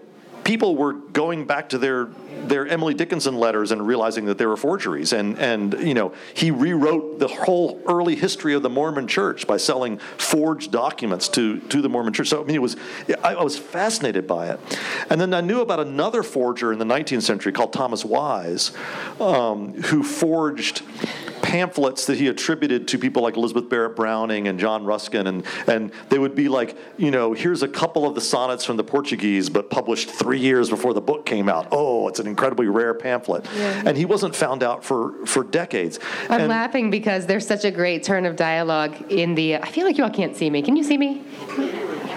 [0.46, 2.08] people were going back to their
[2.50, 5.14] their Emily Dickinson letters and realizing that they were forgeries.
[5.14, 9.58] And and you know he rewrote the whole early history of the Mormon Church by
[9.58, 12.30] selling forged documents to to the Mormon Church.
[12.30, 12.76] So I mean it was
[13.24, 14.60] I, was fascinated by it.
[15.10, 18.72] And then I knew about another forger in the 19th century called Thomas Wise,
[19.20, 20.82] um, who forged
[21.42, 25.92] pamphlets that he attributed to people like Elizabeth Barrett Browning and John Ruskin, and, and
[26.10, 29.50] they would be like, you know, here's a couple of the sonnets from the Portuguese,
[29.50, 31.68] but published three years before the book came out.
[31.72, 33.46] Oh, it's an incredibly rare pamphlet.
[33.56, 33.84] Yeah.
[33.86, 36.00] And he wasn't found out for, for decades.
[36.30, 39.56] I'm and, laughing because there's such a great turn of dialogue in the.
[39.56, 40.62] I feel like you all can't see me.
[40.62, 41.24] Can you see me?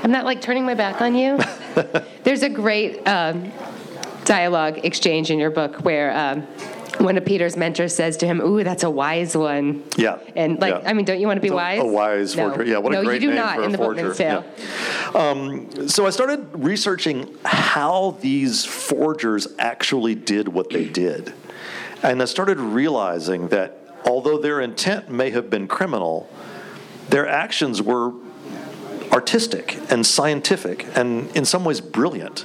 [0.03, 1.39] I'm not like turning my back on you.
[2.25, 3.53] there's a great um,
[4.25, 6.17] dialogue exchange in your book where.
[6.17, 6.47] Um,
[6.99, 10.19] one of Peter's mentors says to him, "Ooh, that's a wise one." Yeah.
[10.35, 10.89] And like, yeah.
[10.89, 11.81] I mean, don't you want to be a- wise?
[11.81, 12.49] A wise no.
[12.49, 12.65] forger.
[12.65, 14.15] Yeah, what no, a great you do name not for in a the forger.
[14.15, 14.45] Tale.
[15.15, 15.21] Yeah.
[15.21, 21.33] Um, so I started researching how these forgers actually did what they did.
[22.03, 26.31] And I started realizing that although their intent may have been criminal,
[27.09, 28.13] their actions were
[29.13, 32.45] artistic and scientific and in some ways brilliant.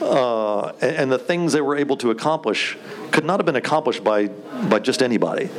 [0.00, 2.78] Uh, and the things they were able to accomplish
[3.10, 5.50] could not have been accomplished by, by just anybody.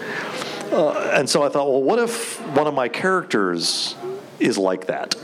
[0.72, 3.96] Uh, and so I thought, well, what if one of my characters
[4.40, 5.16] is like that?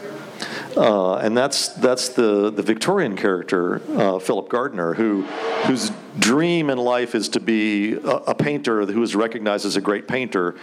[0.76, 5.22] Uh, and that's that's the, the Victorian character, uh, Philip Gardner, who
[5.68, 9.82] whose dream in life is to be a, a painter who is recognized as a
[9.82, 10.56] great painter,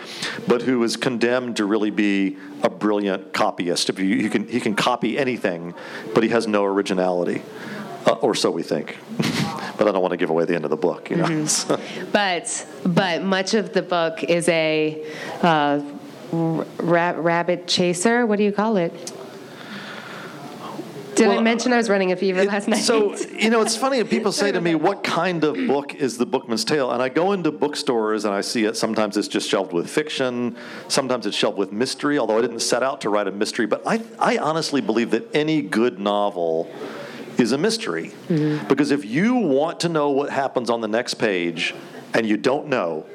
[0.46, 3.88] but who is condemned to really be a brilliant copyist.
[3.88, 5.74] If you, he can he can copy anything,
[6.12, 7.40] but he has no originality,
[8.06, 8.98] uh, or so we think.
[9.78, 11.46] but I don't want to give away the end of the book, you know.
[11.46, 11.80] So-
[12.12, 15.04] But but much of the book is a
[15.42, 15.80] uh,
[16.32, 18.26] ra- rabbit chaser.
[18.26, 19.12] What do you call it?
[21.14, 22.78] Did I mention I was running a fever It- last night?
[22.78, 24.02] So, you know, it's funny.
[24.16, 26.90] People say to me, What kind of book is The Bookman's Tale?
[26.90, 28.76] And I go into bookstores and I see it.
[28.76, 30.56] Sometimes it's just shelved with fiction,
[30.88, 33.66] sometimes it's shelved with mystery, although I didn't set out to write a mystery.
[33.66, 36.70] But I, I honestly believe that any good novel
[37.38, 38.12] is a mystery.
[38.28, 38.68] Mm-hmm.
[38.68, 41.74] Because if you want to know what happens on the next page
[42.14, 43.06] and you don't know,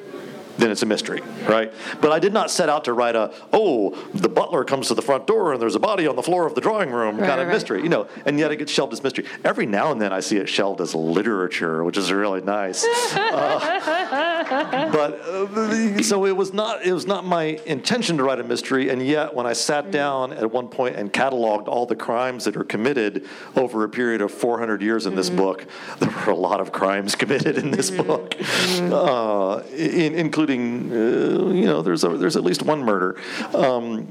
[0.58, 1.74] then it's a mystery, right?
[2.02, 5.02] But I did not set out to write a, oh, the butler comes to the
[5.02, 7.41] front door and there's a body on the floor of the drawing room Right, kind
[7.41, 7.54] of right.
[7.54, 9.26] mystery, you know, and yet it gets shelved as mystery.
[9.43, 12.86] Every now and then I see it shelved as literature, which is really nice.
[13.15, 18.43] Uh, but uh, so it was not it was not my intention to write a
[18.43, 22.46] mystery, and yet when I sat down at one point and cataloged all the crimes
[22.46, 25.65] that are committed over a period of 400 years in this book,
[26.00, 28.36] there were a lot of crimes committed in this book,
[28.80, 33.20] uh, in, including uh, you know there's a, there's at least one murder.
[33.54, 34.08] Um,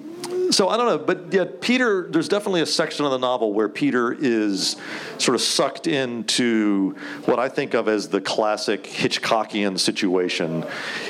[0.51, 2.09] so I don't know, but yeah, Peter.
[2.09, 4.77] There's definitely a section of the novel where Peter is
[5.19, 10.65] sort of sucked into what I think of as the classic Hitchcockian situation.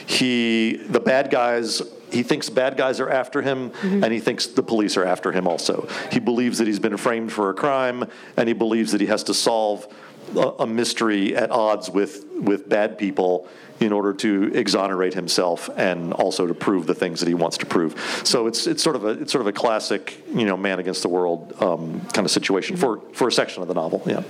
[0.07, 1.83] He, the bad guys.
[2.11, 5.49] He thinks bad guys are after him, and he thinks the police are after him
[5.49, 5.89] also.
[6.13, 8.05] He believes that he's been framed for a crime,
[8.37, 9.87] and he believes that he has to solve
[10.37, 13.49] a, a mystery at odds with with bad people
[13.81, 17.67] in order to exonerate himself and also to prove the things that he wants to
[17.67, 18.21] prove.
[18.25, 21.03] So it's it's sort of a it's sort of a classic you know man against
[21.03, 24.03] the world um, kind of situation for for a section of the novel.
[24.07, 24.23] Yeah.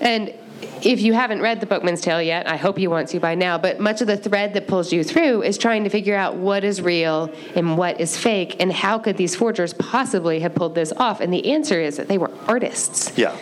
[0.00, 0.34] And
[0.82, 3.58] if you haven't read The Bookman's Tale yet, I hope you want to by now,
[3.58, 6.64] but much of the thread that pulls you through is trying to figure out what
[6.64, 10.92] is real and what is fake, and how could these forgers possibly have pulled this
[10.96, 11.20] off?
[11.20, 13.16] And the answer is that they were artists.
[13.16, 13.36] Yeah.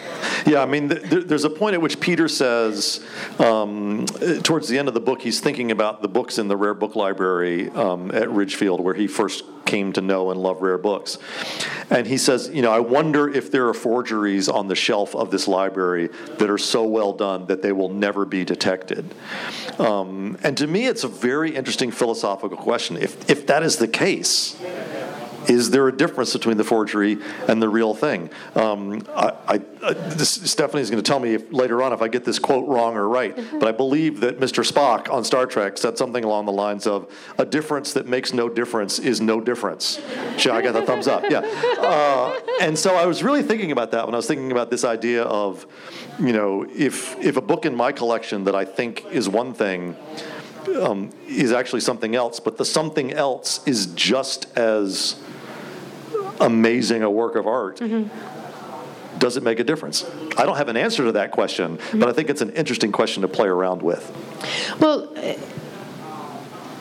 [0.47, 3.05] Yeah, I mean, th- there's a point at which Peter says,
[3.39, 4.07] um,
[4.43, 6.97] towards the end of the book, he's thinking about the books in the rare book
[6.97, 11.19] library um, at Ridgefield, where he first came to know and love rare books.
[11.91, 15.31] And he says, you know, I wonder if there are forgeries on the shelf of
[15.31, 16.09] this library
[16.39, 19.15] that are so well done that they will never be detected.
[19.79, 22.97] Um, and to me, it's a very interesting philosophical question.
[22.97, 24.57] If, if that is the case,
[25.49, 27.19] is there a difference between the forgery
[27.49, 28.31] and the real thing?
[28.55, 32.03] Um, I, I, I, this, Stephanie is going to tell me if, later on if
[32.03, 34.67] I get this quote wrong or right, but I believe that Mr.
[34.71, 38.49] Spock on Star Trek said something along the lines of, "A difference that makes no
[38.49, 40.01] difference is no difference."
[40.37, 41.25] Sure, I got the thumbs up.
[41.31, 41.41] Yeah,
[41.79, 44.85] uh, and so I was really thinking about that when I was thinking about this
[44.85, 45.67] idea of,
[46.19, 49.97] you know, if if a book in my collection that I think is one thing.
[50.83, 55.17] Um, is actually something else, but the something else is just as
[56.41, 59.19] amazing a work of art, mm-hmm.
[59.19, 60.05] does it make a difference?
[60.37, 62.01] I don't have an answer to that question, mm-hmm.
[62.01, 64.11] but I think it's an interesting question to play around with.
[64.81, 65.15] Well,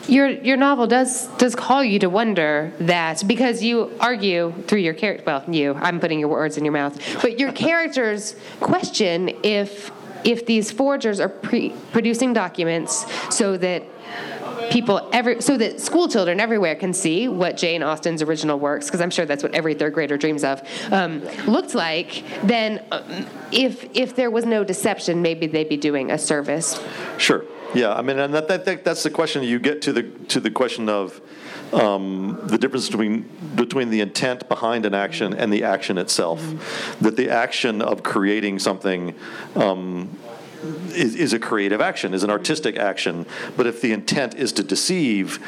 [0.08, 4.94] your your novel does does call you to wonder that because you argue through your
[4.94, 5.24] character.
[5.26, 9.90] Well, you I'm putting your words in your mouth, but your characters question if
[10.24, 13.82] if these forgers are pre- producing documents so that
[14.70, 19.00] people every so that school children everywhere can see what Jane Austen's original works, because
[19.00, 23.84] I'm sure that's what every third grader dreams of, um, looked like, then um, if
[23.96, 26.80] if there was no deception, maybe they'd be doing a service.
[27.18, 27.44] Sure.
[27.74, 27.92] Yeah.
[27.94, 29.42] I mean, and that, that, that that's the question.
[29.42, 31.20] You get to the to the question of.
[31.70, 36.40] Um, the difference between between the intent behind an action and the action itself.
[36.40, 37.04] Mm-hmm.
[37.04, 39.14] That the action of creating something
[39.54, 40.08] um,
[40.88, 43.26] is, is a creative action, is an artistic action.
[43.56, 45.38] But if the intent is to deceive,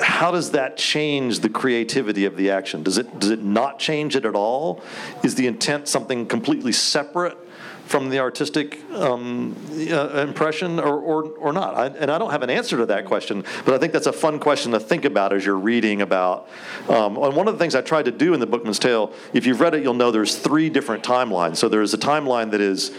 [0.00, 2.82] how does that change the creativity of the action?
[2.82, 4.82] Does it does it not change it at all?
[5.22, 7.38] Is the intent something completely separate
[7.84, 9.54] from the artistic um,
[9.90, 11.74] uh, impression or, or, or not?
[11.74, 14.12] I, and I don't have an answer to that question, but I think that's a
[14.12, 16.48] fun question to think about as you're reading about.
[16.88, 19.46] Um, and one of the things I tried to do in the Bookman's Tale, if
[19.46, 21.56] you've read it, you'll know there's three different timelines.
[21.56, 22.90] So there's a timeline that is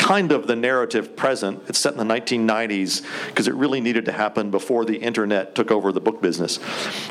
[0.00, 1.62] kind of the narrative present.
[1.68, 5.70] It's set in the 1990s because it really needed to happen before the internet took
[5.70, 6.58] over the book business.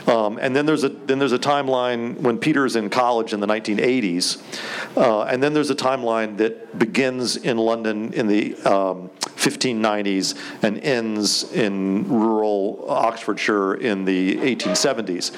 [0.07, 3.47] Um, and then there's a then there's a timeline when Peter's in college in the
[3.47, 4.41] 1980s,
[4.97, 10.77] uh, and then there's a timeline that begins in London in the um, 1590s and
[10.79, 15.31] ends in rural Oxfordshire in the 1870s.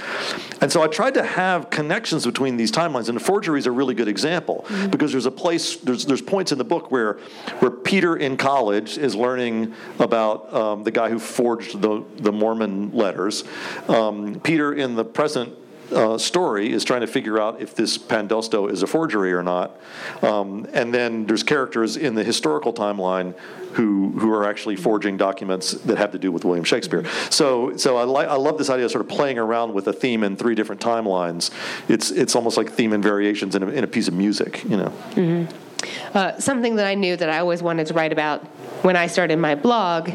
[0.61, 3.71] And so I tried to have connections between these timelines, and the forgery is a
[3.71, 4.89] really good example mm-hmm.
[4.89, 7.13] because there's a place there's there's points in the book where
[7.59, 12.91] where Peter in college is learning about um, the guy who forged the, the Mormon
[12.91, 13.43] letters.
[13.87, 15.55] Um, Peter in the present
[15.91, 19.77] uh, story is trying to figure out if this Pandosto is a forgery or not.
[20.21, 23.35] Um, and then there's characters in the historical timeline
[23.73, 27.05] who who are actually forging documents that have to do with William Shakespeare.
[27.29, 29.93] So so I like I love this idea of sort of playing around with a
[29.93, 31.51] theme in three different timelines.
[31.87, 34.77] It's it's almost like theme and variations in a, in a piece of music, you
[34.77, 34.93] know.
[35.11, 36.17] Mm-hmm.
[36.17, 38.45] Uh, something that I knew that I always wanted to write about
[38.81, 40.11] when I started my blog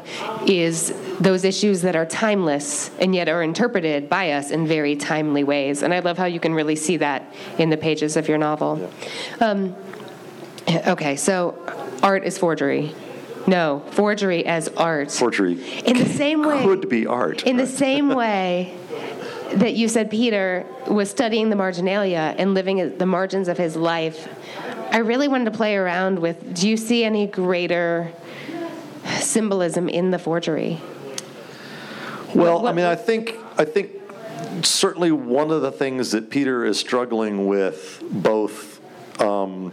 [0.46, 5.44] is those issues that are timeless and yet are interpreted by us in very timely
[5.44, 5.82] ways.
[5.82, 8.90] And I love how you can really see that in the pages of your novel.
[9.38, 9.46] Yeah.
[9.48, 9.76] Um,
[10.68, 11.58] okay, so
[12.02, 12.94] art is forgery.
[13.46, 15.12] No, forgery as art.
[15.12, 15.52] Forgery.
[15.84, 16.62] In the same way.
[16.62, 17.44] Could be art.
[17.44, 18.76] In the same way
[19.52, 23.76] that you said Peter was studying the marginalia and living at the margins of his
[23.76, 24.28] life
[24.90, 28.10] I really wanted to play around with do you see any greater
[29.20, 30.80] symbolism in the forgery?
[32.34, 33.92] Well, what, I mean, I think I think
[34.62, 38.80] certainly one of the things that Peter is struggling with, both
[39.20, 39.72] um,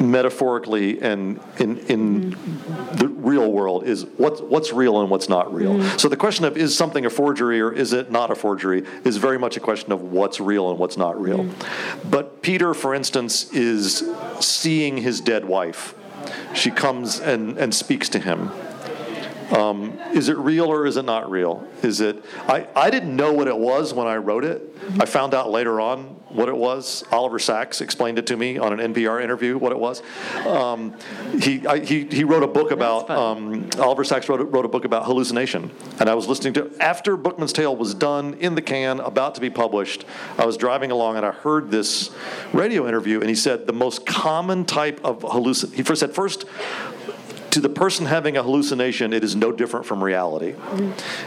[0.00, 2.96] metaphorically and in, in mm-hmm.
[2.96, 5.74] the real world is what's, what's real and what's not real.
[5.74, 5.98] Mm-hmm.
[5.98, 9.16] So the question of is something a forgery or is it not a forgery is
[9.16, 11.44] very much a question of what's real and what's not real.
[11.44, 12.10] Mm-hmm.
[12.10, 14.08] But Peter, for instance, is
[14.40, 15.94] seeing his dead wife.
[16.54, 18.50] She comes and, and speaks to him.
[19.52, 21.66] Um, is it real or is it not real?
[21.82, 22.24] Is it?
[22.48, 24.76] I, I didn't know what it was when I wrote it.
[25.00, 27.04] I found out later on what it was.
[27.12, 30.02] Oliver Sacks explained it to me on an NPR interview what it was.
[30.46, 30.94] Um,
[31.40, 34.84] he, I, he he wrote a book about um, Oliver Sacks wrote, wrote a book
[34.84, 39.00] about hallucination, and I was listening to after Bookman's Tale was done in the can,
[39.00, 40.04] about to be published.
[40.38, 42.10] I was driving along and I heard this
[42.52, 45.76] radio interview, and he said the most common type of hallucination.
[45.76, 46.44] He first said first
[47.56, 50.54] to the person having a hallucination, it is no different from reality.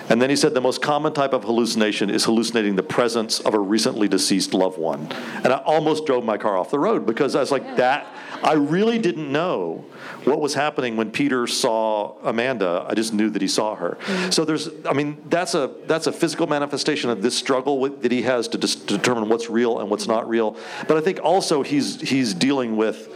[0.09, 3.55] And then he said the most common type of hallucination is hallucinating the presence of
[3.55, 5.11] a recently deceased loved one.
[5.43, 7.75] And I almost drove my car off the road because I was like, yeah.
[7.75, 8.13] that,
[8.43, 9.85] I really didn't know
[10.23, 12.85] what was happening when Peter saw Amanda.
[12.87, 13.97] I just knew that he saw her.
[14.01, 14.29] Mm-hmm.
[14.31, 18.11] So there's, I mean, that's a that's a physical manifestation of this struggle with, that
[18.11, 20.57] he has to, dis- to determine what's real and what's not real.
[20.87, 23.09] But I think also he's he's dealing with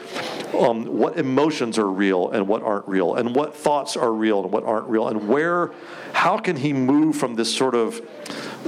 [0.57, 4.51] um, what emotions are real and what aren't real, and what thoughts are real and
[4.51, 5.71] what aren't real, and where,
[6.13, 8.01] how can he move from this sort of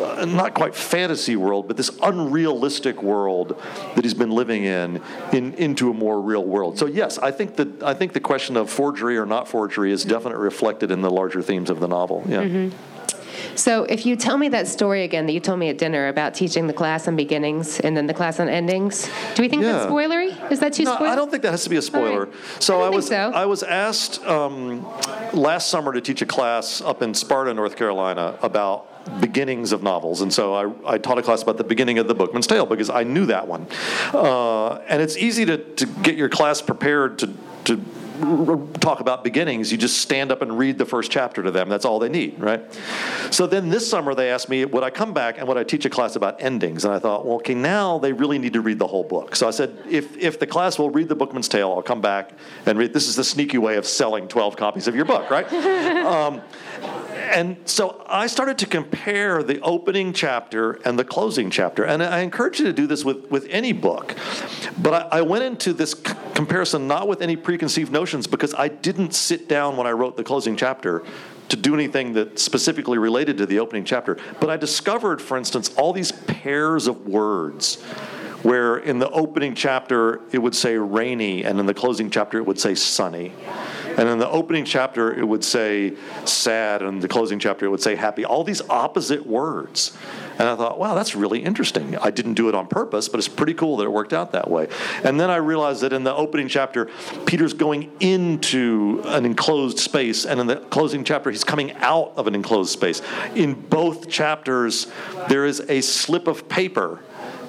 [0.01, 3.62] uh, not quite fantasy world, but this unrealistic world
[3.95, 5.01] that he's been living in,
[5.32, 6.78] in into a more real world.
[6.78, 10.04] So yes, I think that I think the question of forgery or not forgery is
[10.04, 12.24] definitely reflected in the larger themes of the novel.
[12.28, 12.43] Yeah.
[12.43, 12.96] Mm-hmm.
[13.56, 16.34] So, if you tell me that story again that you told me at dinner about
[16.34, 19.74] teaching the class on beginnings and then the class on endings, do we think yeah.
[19.74, 20.52] that's spoilery?
[20.52, 21.10] Is that too no, spoilery?
[21.10, 22.26] I don't think that has to be a spoiler.
[22.26, 22.36] Right.
[22.60, 23.16] So I, I was so.
[23.16, 24.84] I was asked um,
[25.34, 28.89] last summer to teach a class up in Sparta, North Carolina, about
[29.20, 30.22] beginnings of novels.
[30.22, 32.89] And so I, I, taught a class about the beginning of the Bookman's Tale because
[32.89, 33.68] I knew that one.
[34.14, 37.34] Uh, and it's easy to, to get your class prepared to,
[37.66, 37.84] to
[38.80, 41.70] talk about beginnings, you just stand up and read the first chapter to them.
[41.70, 42.62] That's all they need, right?
[43.32, 45.86] So then this summer they asked me, would I come back and would I teach
[45.86, 46.86] a class about endings?
[46.86, 49.36] And I thought, well, okay, now they really need to read the whole book.
[49.36, 52.32] So I said, if, if the class will read the Bookman's Tale, I'll come back
[52.66, 52.93] and read.
[52.93, 55.51] This is the sneaky way of selling 12 copies of your book, right?
[56.06, 56.41] um,
[57.16, 61.84] and so I started to compare the opening chapter and the closing chapter.
[61.84, 64.16] And I encourage you to do this with, with any book.
[64.78, 68.68] But I, I went into this c- comparison not with any preconceived notions because I
[68.68, 71.03] didn't sit down when I wrote the closing chapter
[71.49, 74.18] to do anything that specifically related to the opening chapter.
[74.39, 77.84] But I discovered, for instance, all these pairs of words
[78.46, 82.46] where in the opening chapter it would say rainy, and in the closing chapter it
[82.46, 83.34] would say sunny.
[83.98, 85.93] And in the opening chapter, it would say
[86.26, 88.26] sad, and in the closing chapter, it would say happy.
[88.26, 89.98] All these opposite words.
[90.38, 91.98] And I thought, wow, that's really interesting.
[91.98, 94.52] I didn't do it on purpose, but it's pretty cool that it worked out that
[94.52, 94.68] way.
[95.06, 96.89] And then I realized that in the opening chapter,
[97.26, 102.28] Peter's going into an enclosed space, and in the closing chapter, he's coming out of
[102.28, 103.02] an enclosed space.
[103.34, 104.88] In both chapters,
[105.30, 107.00] there is a slip of paper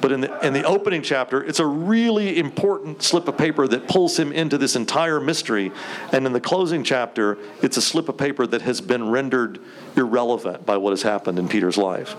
[0.06, 3.88] but in the, in the opening chapter, it's a really important slip of paper that
[3.88, 5.72] pulls him into this entire mystery.
[6.12, 9.58] And in the closing chapter, it's a slip of paper that has been rendered
[9.96, 12.14] irrelevant by what has happened in Peter's life.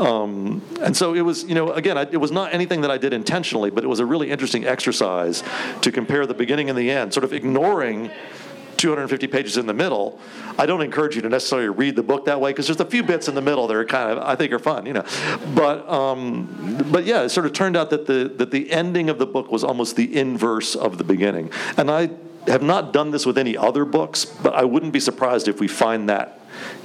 [0.00, 2.98] Um, and so it was, you know, again, I, it was not anything that I
[2.98, 5.44] did intentionally, but it was a really interesting exercise
[5.82, 8.10] to compare the beginning and the end, sort of ignoring
[8.78, 10.18] 250 pages in the middle.
[10.58, 13.02] I don't encourage you to necessarily read the book that way because there's a few
[13.02, 15.04] bits in the middle that are kind of I think are fun, you know.
[15.54, 19.18] But um, but yeah, it sort of turned out that the that the ending of
[19.18, 22.10] the book was almost the inverse of the beginning, and I
[22.46, 25.68] have not done this with any other books, but I wouldn't be surprised if we
[25.68, 26.40] find that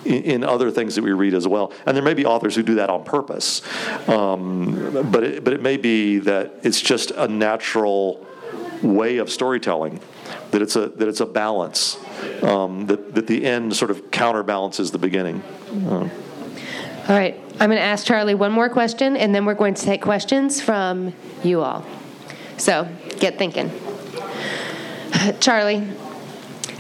[0.06, 1.72] in, other things that we read as well.
[1.86, 3.62] And there may be authors who do that on purpose,
[4.10, 8.26] um, but it, but it may be that it's just a natural
[8.82, 10.02] way of storytelling
[10.54, 11.98] that it's a that it's a balance
[12.44, 15.42] um, that that the end sort of counterbalances the beginning.
[15.88, 16.10] Uh,
[17.08, 19.82] all right, I'm going to ask Charlie one more question, and then we're going to
[19.82, 21.86] take questions from you all.
[22.58, 22.88] So
[23.20, 23.72] get thinking,
[25.42, 25.86] Charlie.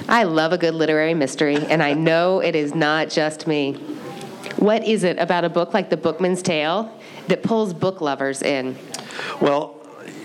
[0.05, 3.73] I love a good literary mystery, and I know it is not just me.
[4.57, 6.93] What is it about a book like The Bookman's Tale
[7.29, 8.77] that pulls book lovers in?
[9.39, 9.82] Well,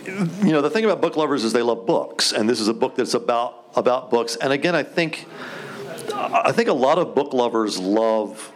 [0.09, 2.74] you know, the thing about book lovers is they love books, and this is a
[2.74, 4.36] book that's about about books.
[4.36, 5.26] And again, I think
[6.12, 8.52] I think a lot of book lovers love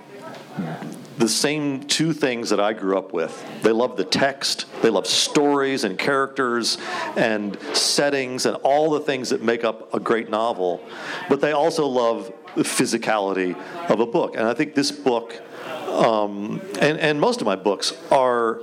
[1.19, 3.45] the same two things that I grew up with.
[3.63, 6.79] They love the text, they love stories and characters
[7.17, 10.83] and settings and all the things that make up a great novel.
[11.29, 13.57] But they also love the physicality
[13.89, 14.37] of a book.
[14.37, 15.41] And I think this book,
[15.89, 18.61] um, and, and most of my books, are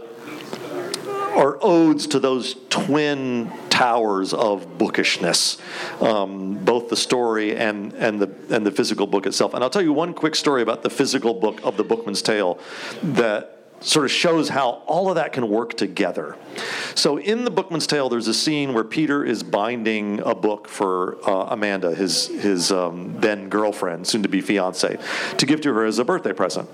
[1.29, 5.57] are odes to those twin towers of bookishness,
[6.01, 9.53] um, both the story and, and, the, and the physical book itself.
[9.53, 12.59] And I'll tell you one quick story about the physical book of the Bookman's Tale
[13.03, 16.35] that sort of shows how all of that can work together.
[16.95, 21.17] So in the Bookman's Tale, there's a scene where Peter is binding a book for
[21.27, 24.97] uh, Amanda, his his um, then girlfriend, soon to be fiance,
[25.37, 26.69] to give to her as a birthday present.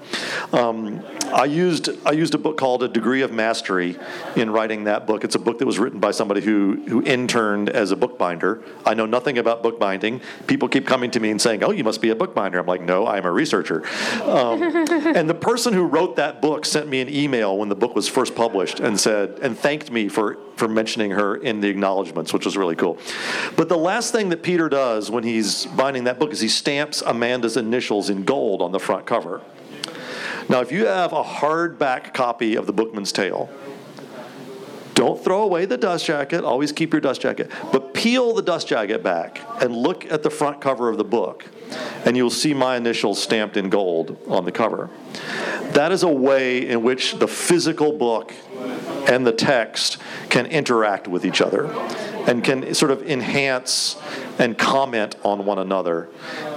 [0.51, 1.03] Um,
[1.33, 3.97] I used I used a book called A Degree of Mastery
[4.35, 5.23] in writing that book.
[5.23, 8.63] It's a book that was written by somebody who who interned as a bookbinder.
[8.85, 10.21] I know nothing about bookbinding.
[10.47, 12.81] People keep coming to me and saying, "Oh, you must be a bookbinder." I'm like,
[12.81, 13.83] "No, I'm a researcher."
[14.23, 17.95] Um, and the person who wrote that book sent me an email when the book
[17.95, 22.33] was first published and said and thanked me for, for mentioning her in the acknowledgments,
[22.33, 22.97] which was really cool.
[23.55, 27.01] But the last thing that Peter does when he's binding that book is he stamps
[27.01, 29.41] Amanda's initials in gold on the front cover.
[30.47, 33.49] Now, if you have a hardback copy of The Bookman's Tale,
[34.95, 36.43] don't throw away the dust jacket.
[36.43, 37.51] Always keep your dust jacket.
[37.71, 41.45] But peel the dust jacket back and look at the front cover of the book,
[42.05, 44.89] and you'll see my initials stamped in gold on the cover.
[45.73, 48.33] That is a way in which the physical book
[49.07, 49.97] and the text
[50.29, 51.65] can interact with each other
[52.27, 53.97] and can sort of enhance
[54.39, 56.09] and comment on one another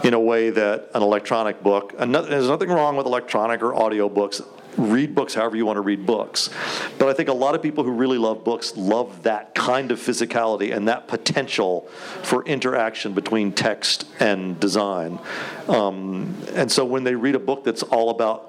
[0.05, 4.41] in a way that an electronic book, there's nothing wrong with electronic or audio books.
[4.79, 6.51] Read books however you want to read books.
[6.99, 9.99] But I think a lot of people who really love books love that kind of
[9.99, 11.83] physicality and that potential
[12.23, 15.19] for interaction between text and design.
[15.69, 18.49] Um, and so when they read a book that's all about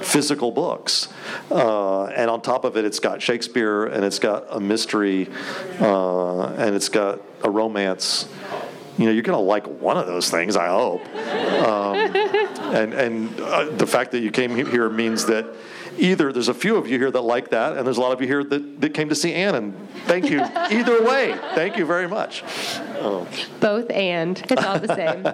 [0.00, 1.08] physical books.
[1.50, 5.28] Uh, and on top of it, it's got Shakespeare and it's got a mystery
[5.80, 8.28] uh, and it's got a romance.
[8.98, 11.04] You know, you're going to like one of those things, I hope.
[11.64, 12.12] Um,
[12.72, 15.46] and and uh, the fact that you came here means that
[15.98, 18.20] either there's a few of you here that like that, and there's a lot of
[18.20, 20.40] you here that, that came to see Anne, and thank you
[20.70, 21.38] either way.
[21.54, 22.42] Thank you very much.
[23.00, 23.26] Oh.
[23.60, 24.42] Both and.
[24.50, 25.26] It's all the same.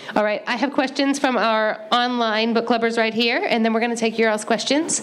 [0.16, 3.80] all right, I have questions from our online book clubbers right here, and then we're
[3.80, 5.02] going to take your all's questions.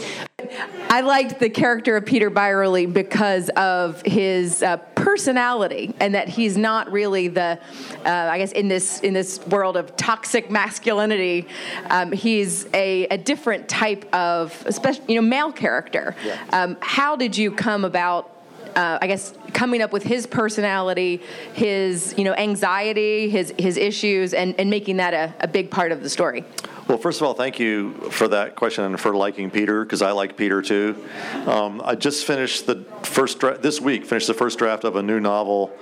[0.89, 6.57] I liked the character of Peter Byerly because of his uh, personality, and that he's
[6.57, 7.59] not really the,
[8.05, 11.47] uh, I guess, in this in this world of toxic masculinity,
[11.89, 16.15] um, he's a, a, different type of, especially you know, male character.
[16.23, 16.39] Yeah.
[16.51, 18.31] Um, how did you come about?
[18.75, 21.21] Uh, I guess coming up with his personality,
[21.53, 25.91] his you know anxiety, his his issues, and, and making that a, a big part
[25.91, 26.43] of the story.
[26.87, 30.11] Well, first of all, thank you for that question and for liking Peter because I
[30.11, 31.03] like Peter too.
[31.47, 35.19] Um, I just finished the first this week finished the first draft of a new
[35.19, 35.75] novel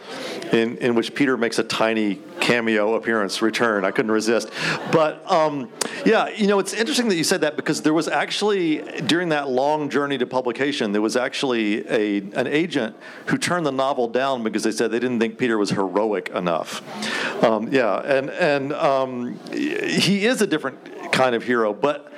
[0.53, 3.83] in in which Peter makes a tiny cameo appearance return.
[3.83, 4.49] I couldn't resist,
[4.93, 5.69] but um,
[6.05, 9.49] yeah, you know it's interesting that you said that because there was actually during that
[9.49, 12.95] long journey to publication there was actually a an agent
[13.25, 16.81] who turned the novel down because they said they didn't think Peter was heroic enough.
[17.43, 21.73] Um, yeah, and and um, he is a different kind of hero.
[21.73, 22.11] But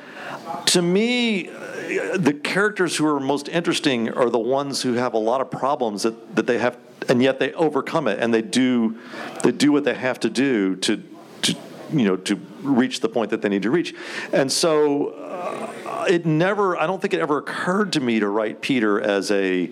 [0.67, 5.41] to me, the characters who are most interesting are the ones who have a lot
[5.41, 6.77] of problems that, that they have,
[7.09, 8.97] and yet they overcome it and they do
[9.43, 11.03] they do what they have to do to
[11.41, 11.55] to
[11.91, 13.93] you know to reach the point that they need to reach.
[14.33, 18.61] And so uh, it never I don't think it ever occurred to me to write
[18.61, 19.71] Peter as a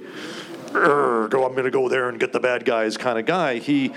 [0.73, 3.59] go, I'm going to go there and get the bad guys kind of guy.
[3.59, 3.93] He,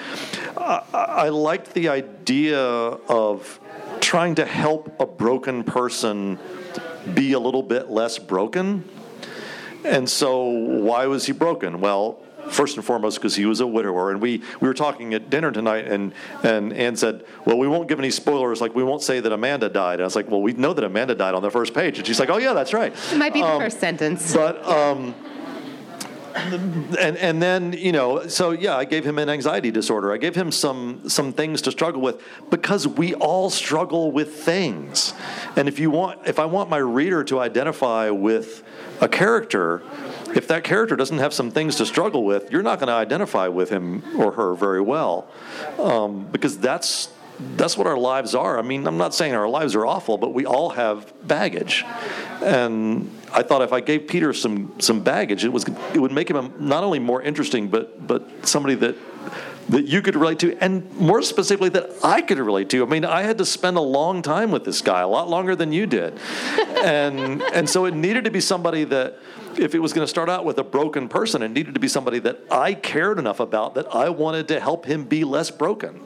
[0.56, 3.60] uh, I liked the idea of
[4.00, 6.38] trying to help a broken person
[7.14, 8.88] be a little bit less broken.
[9.84, 11.80] And so, why was he broken?
[11.80, 15.28] Well, first and foremost because he was a widower and we, we were talking at
[15.30, 16.12] dinner tonight and,
[16.42, 19.68] and Anne said well we won't give any spoilers like we won't say that amanda
[19.68, 21.98] died and i was like well we know that amanda died on the first page
[21.98, 24.64] and she's like oh yeah that's right it might be the um, first sentence but
[24.64, 25.14] um,
[26.36, 30.12] and and then you know so yeah i gave him an anxiety disorder.
[30.12, 35.14] I gave him some some things to struggle with because we all struggle with things.
[35.56, 38.62] And if you want if i want my reader to identify with
[39.00, 39.82] a character
[40.34, 43.48] if that character doesn't have some things to struggle with you're not going to identify
[43.48, 45.28] with him or her very well
[45.78, 47.08] um, because that's
[47.38, 48.58] that's what our lives are.
[48.58, 51.84] I mean, I'm not saying our lives are awful, but we all have baggage.
[52.42, 55.64] And I thought if I gave Peter some some baggage, it was
[55.94, 58.96] it would make him not only more interesting, but but somebody that
[59.68, 62.84] that you could relate to, and more specifically that I could relate to.
[62.84, 65.56] I mean, I had to spend a long time with this guy, a lot longer
[65.56, 66.18] than you did,
[66.76, 69.18] and and so it needed to be somebody that
[69.58, 71.88] if it was going to start out with a broken person, it needed to be
[71.88, 76.00] somebody that I cared enough about that I wanted to help him be less broken,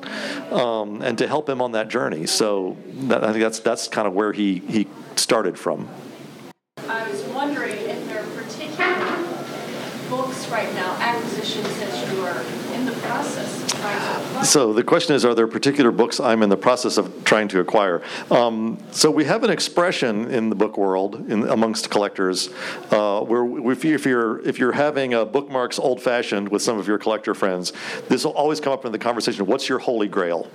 [0.50, 2.26] um, and to help him on that journey.
[2.26, 2.76] So
[3.08, 5.88] that, I think that's that's kind of where he he started from.
[6.88, 9.40] I was wondering if there are particular
[10.08, 12.42] books right now, acquisitions that you are
[12.74, 16.42] in the process of trying to So the question is, are there particular books I'm
[16.42, 18.02] in the process of trying to acquire?
[18.30, 22.48] Um, so we have an expression in the book world, in, amongst collectors,
[22.90, 26.98] uh, where if, you, you're if you're having bookmarks old fashioned with some of your
[26.98, 27.74] collector friends,
[28.08, 29.44] this will always come up in the conversation.
[29.44, 30.50] What's your holy grail?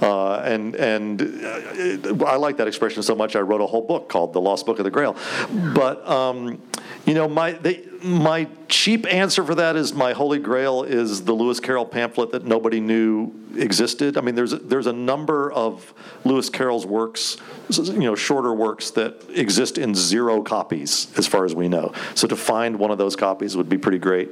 [0.00, 3.34] Uh, and and uh, I like that expression so much.
[3.34, 5.16] I wrote a whole book called "The Lost Book of the Grail."
[5.74, 6.62] But um,
[7.04, 11.32] you know, my they, my cheap answer for that is my holy grail is the
[11.32, 14.16] Lewis Carroll pamphlet that nobody knew existed.
[14.16, 15.92] I mean, there's there's a number of
[16.24, 17.36] Lewis Carroll's works,
[17.70, 21.92] you know, shorter works that exist in zero copies, as far as we know.
[22.14, 24.30] So to find one of those copies would be pretty great.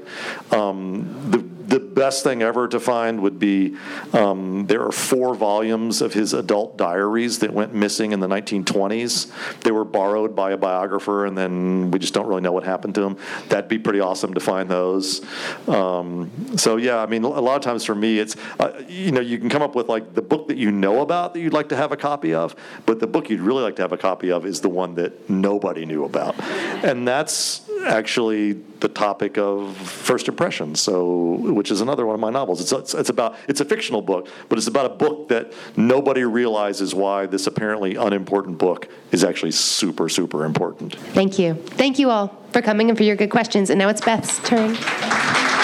[0.50, 3.76] Um, the the best thing ever to find would be
[4.12, 9.32] um, there are four volumes of his adult diaries that went missing in the 1920s.
[9.62, 12.94] They were borrowed by a biographer, and then we just don't really know what happened
[12.94, 13.18] to them.
[13.56, 15.24] That'd be pretty awesome to find those.
[15.66, 19.22] Um, so yeah, I mean, a lot of times for me, it's uh, you know
[19.22, 21.70] you can come up with like the book that you know about that you'd like
[21.70, 22.54] to have a copy of,
[22.84, 25.30] but the book you'd really like to have a copy of is the one that
[25.30, 26.38] nobody knew about,
[26.84, 30.80] and that's actually the topic of first impressions.
[30.80, 32.60] So, which is another one of my novels.
[32.60, 36.24] It's, it's, it's about it's a fictional book, but it's about a book that nobody
[36.24, 40.94] realizes why this apparently unimportant book is actually super super important.
[40.96, 43.70] Thank you, thank you all for coming and for your good questions.
[43.70, 44.74] And now it's Beth's turn.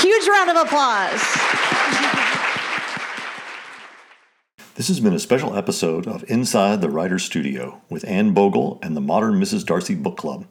[0.00, 1.22] Huge round of applause.
[4.74, 8.96] This has been a special episode of Inside the Writer's Studio with Anne Bogel and
[8.96, 9.66] the Modern Mrs.
[9.66, 10.46] Darcy Book Club.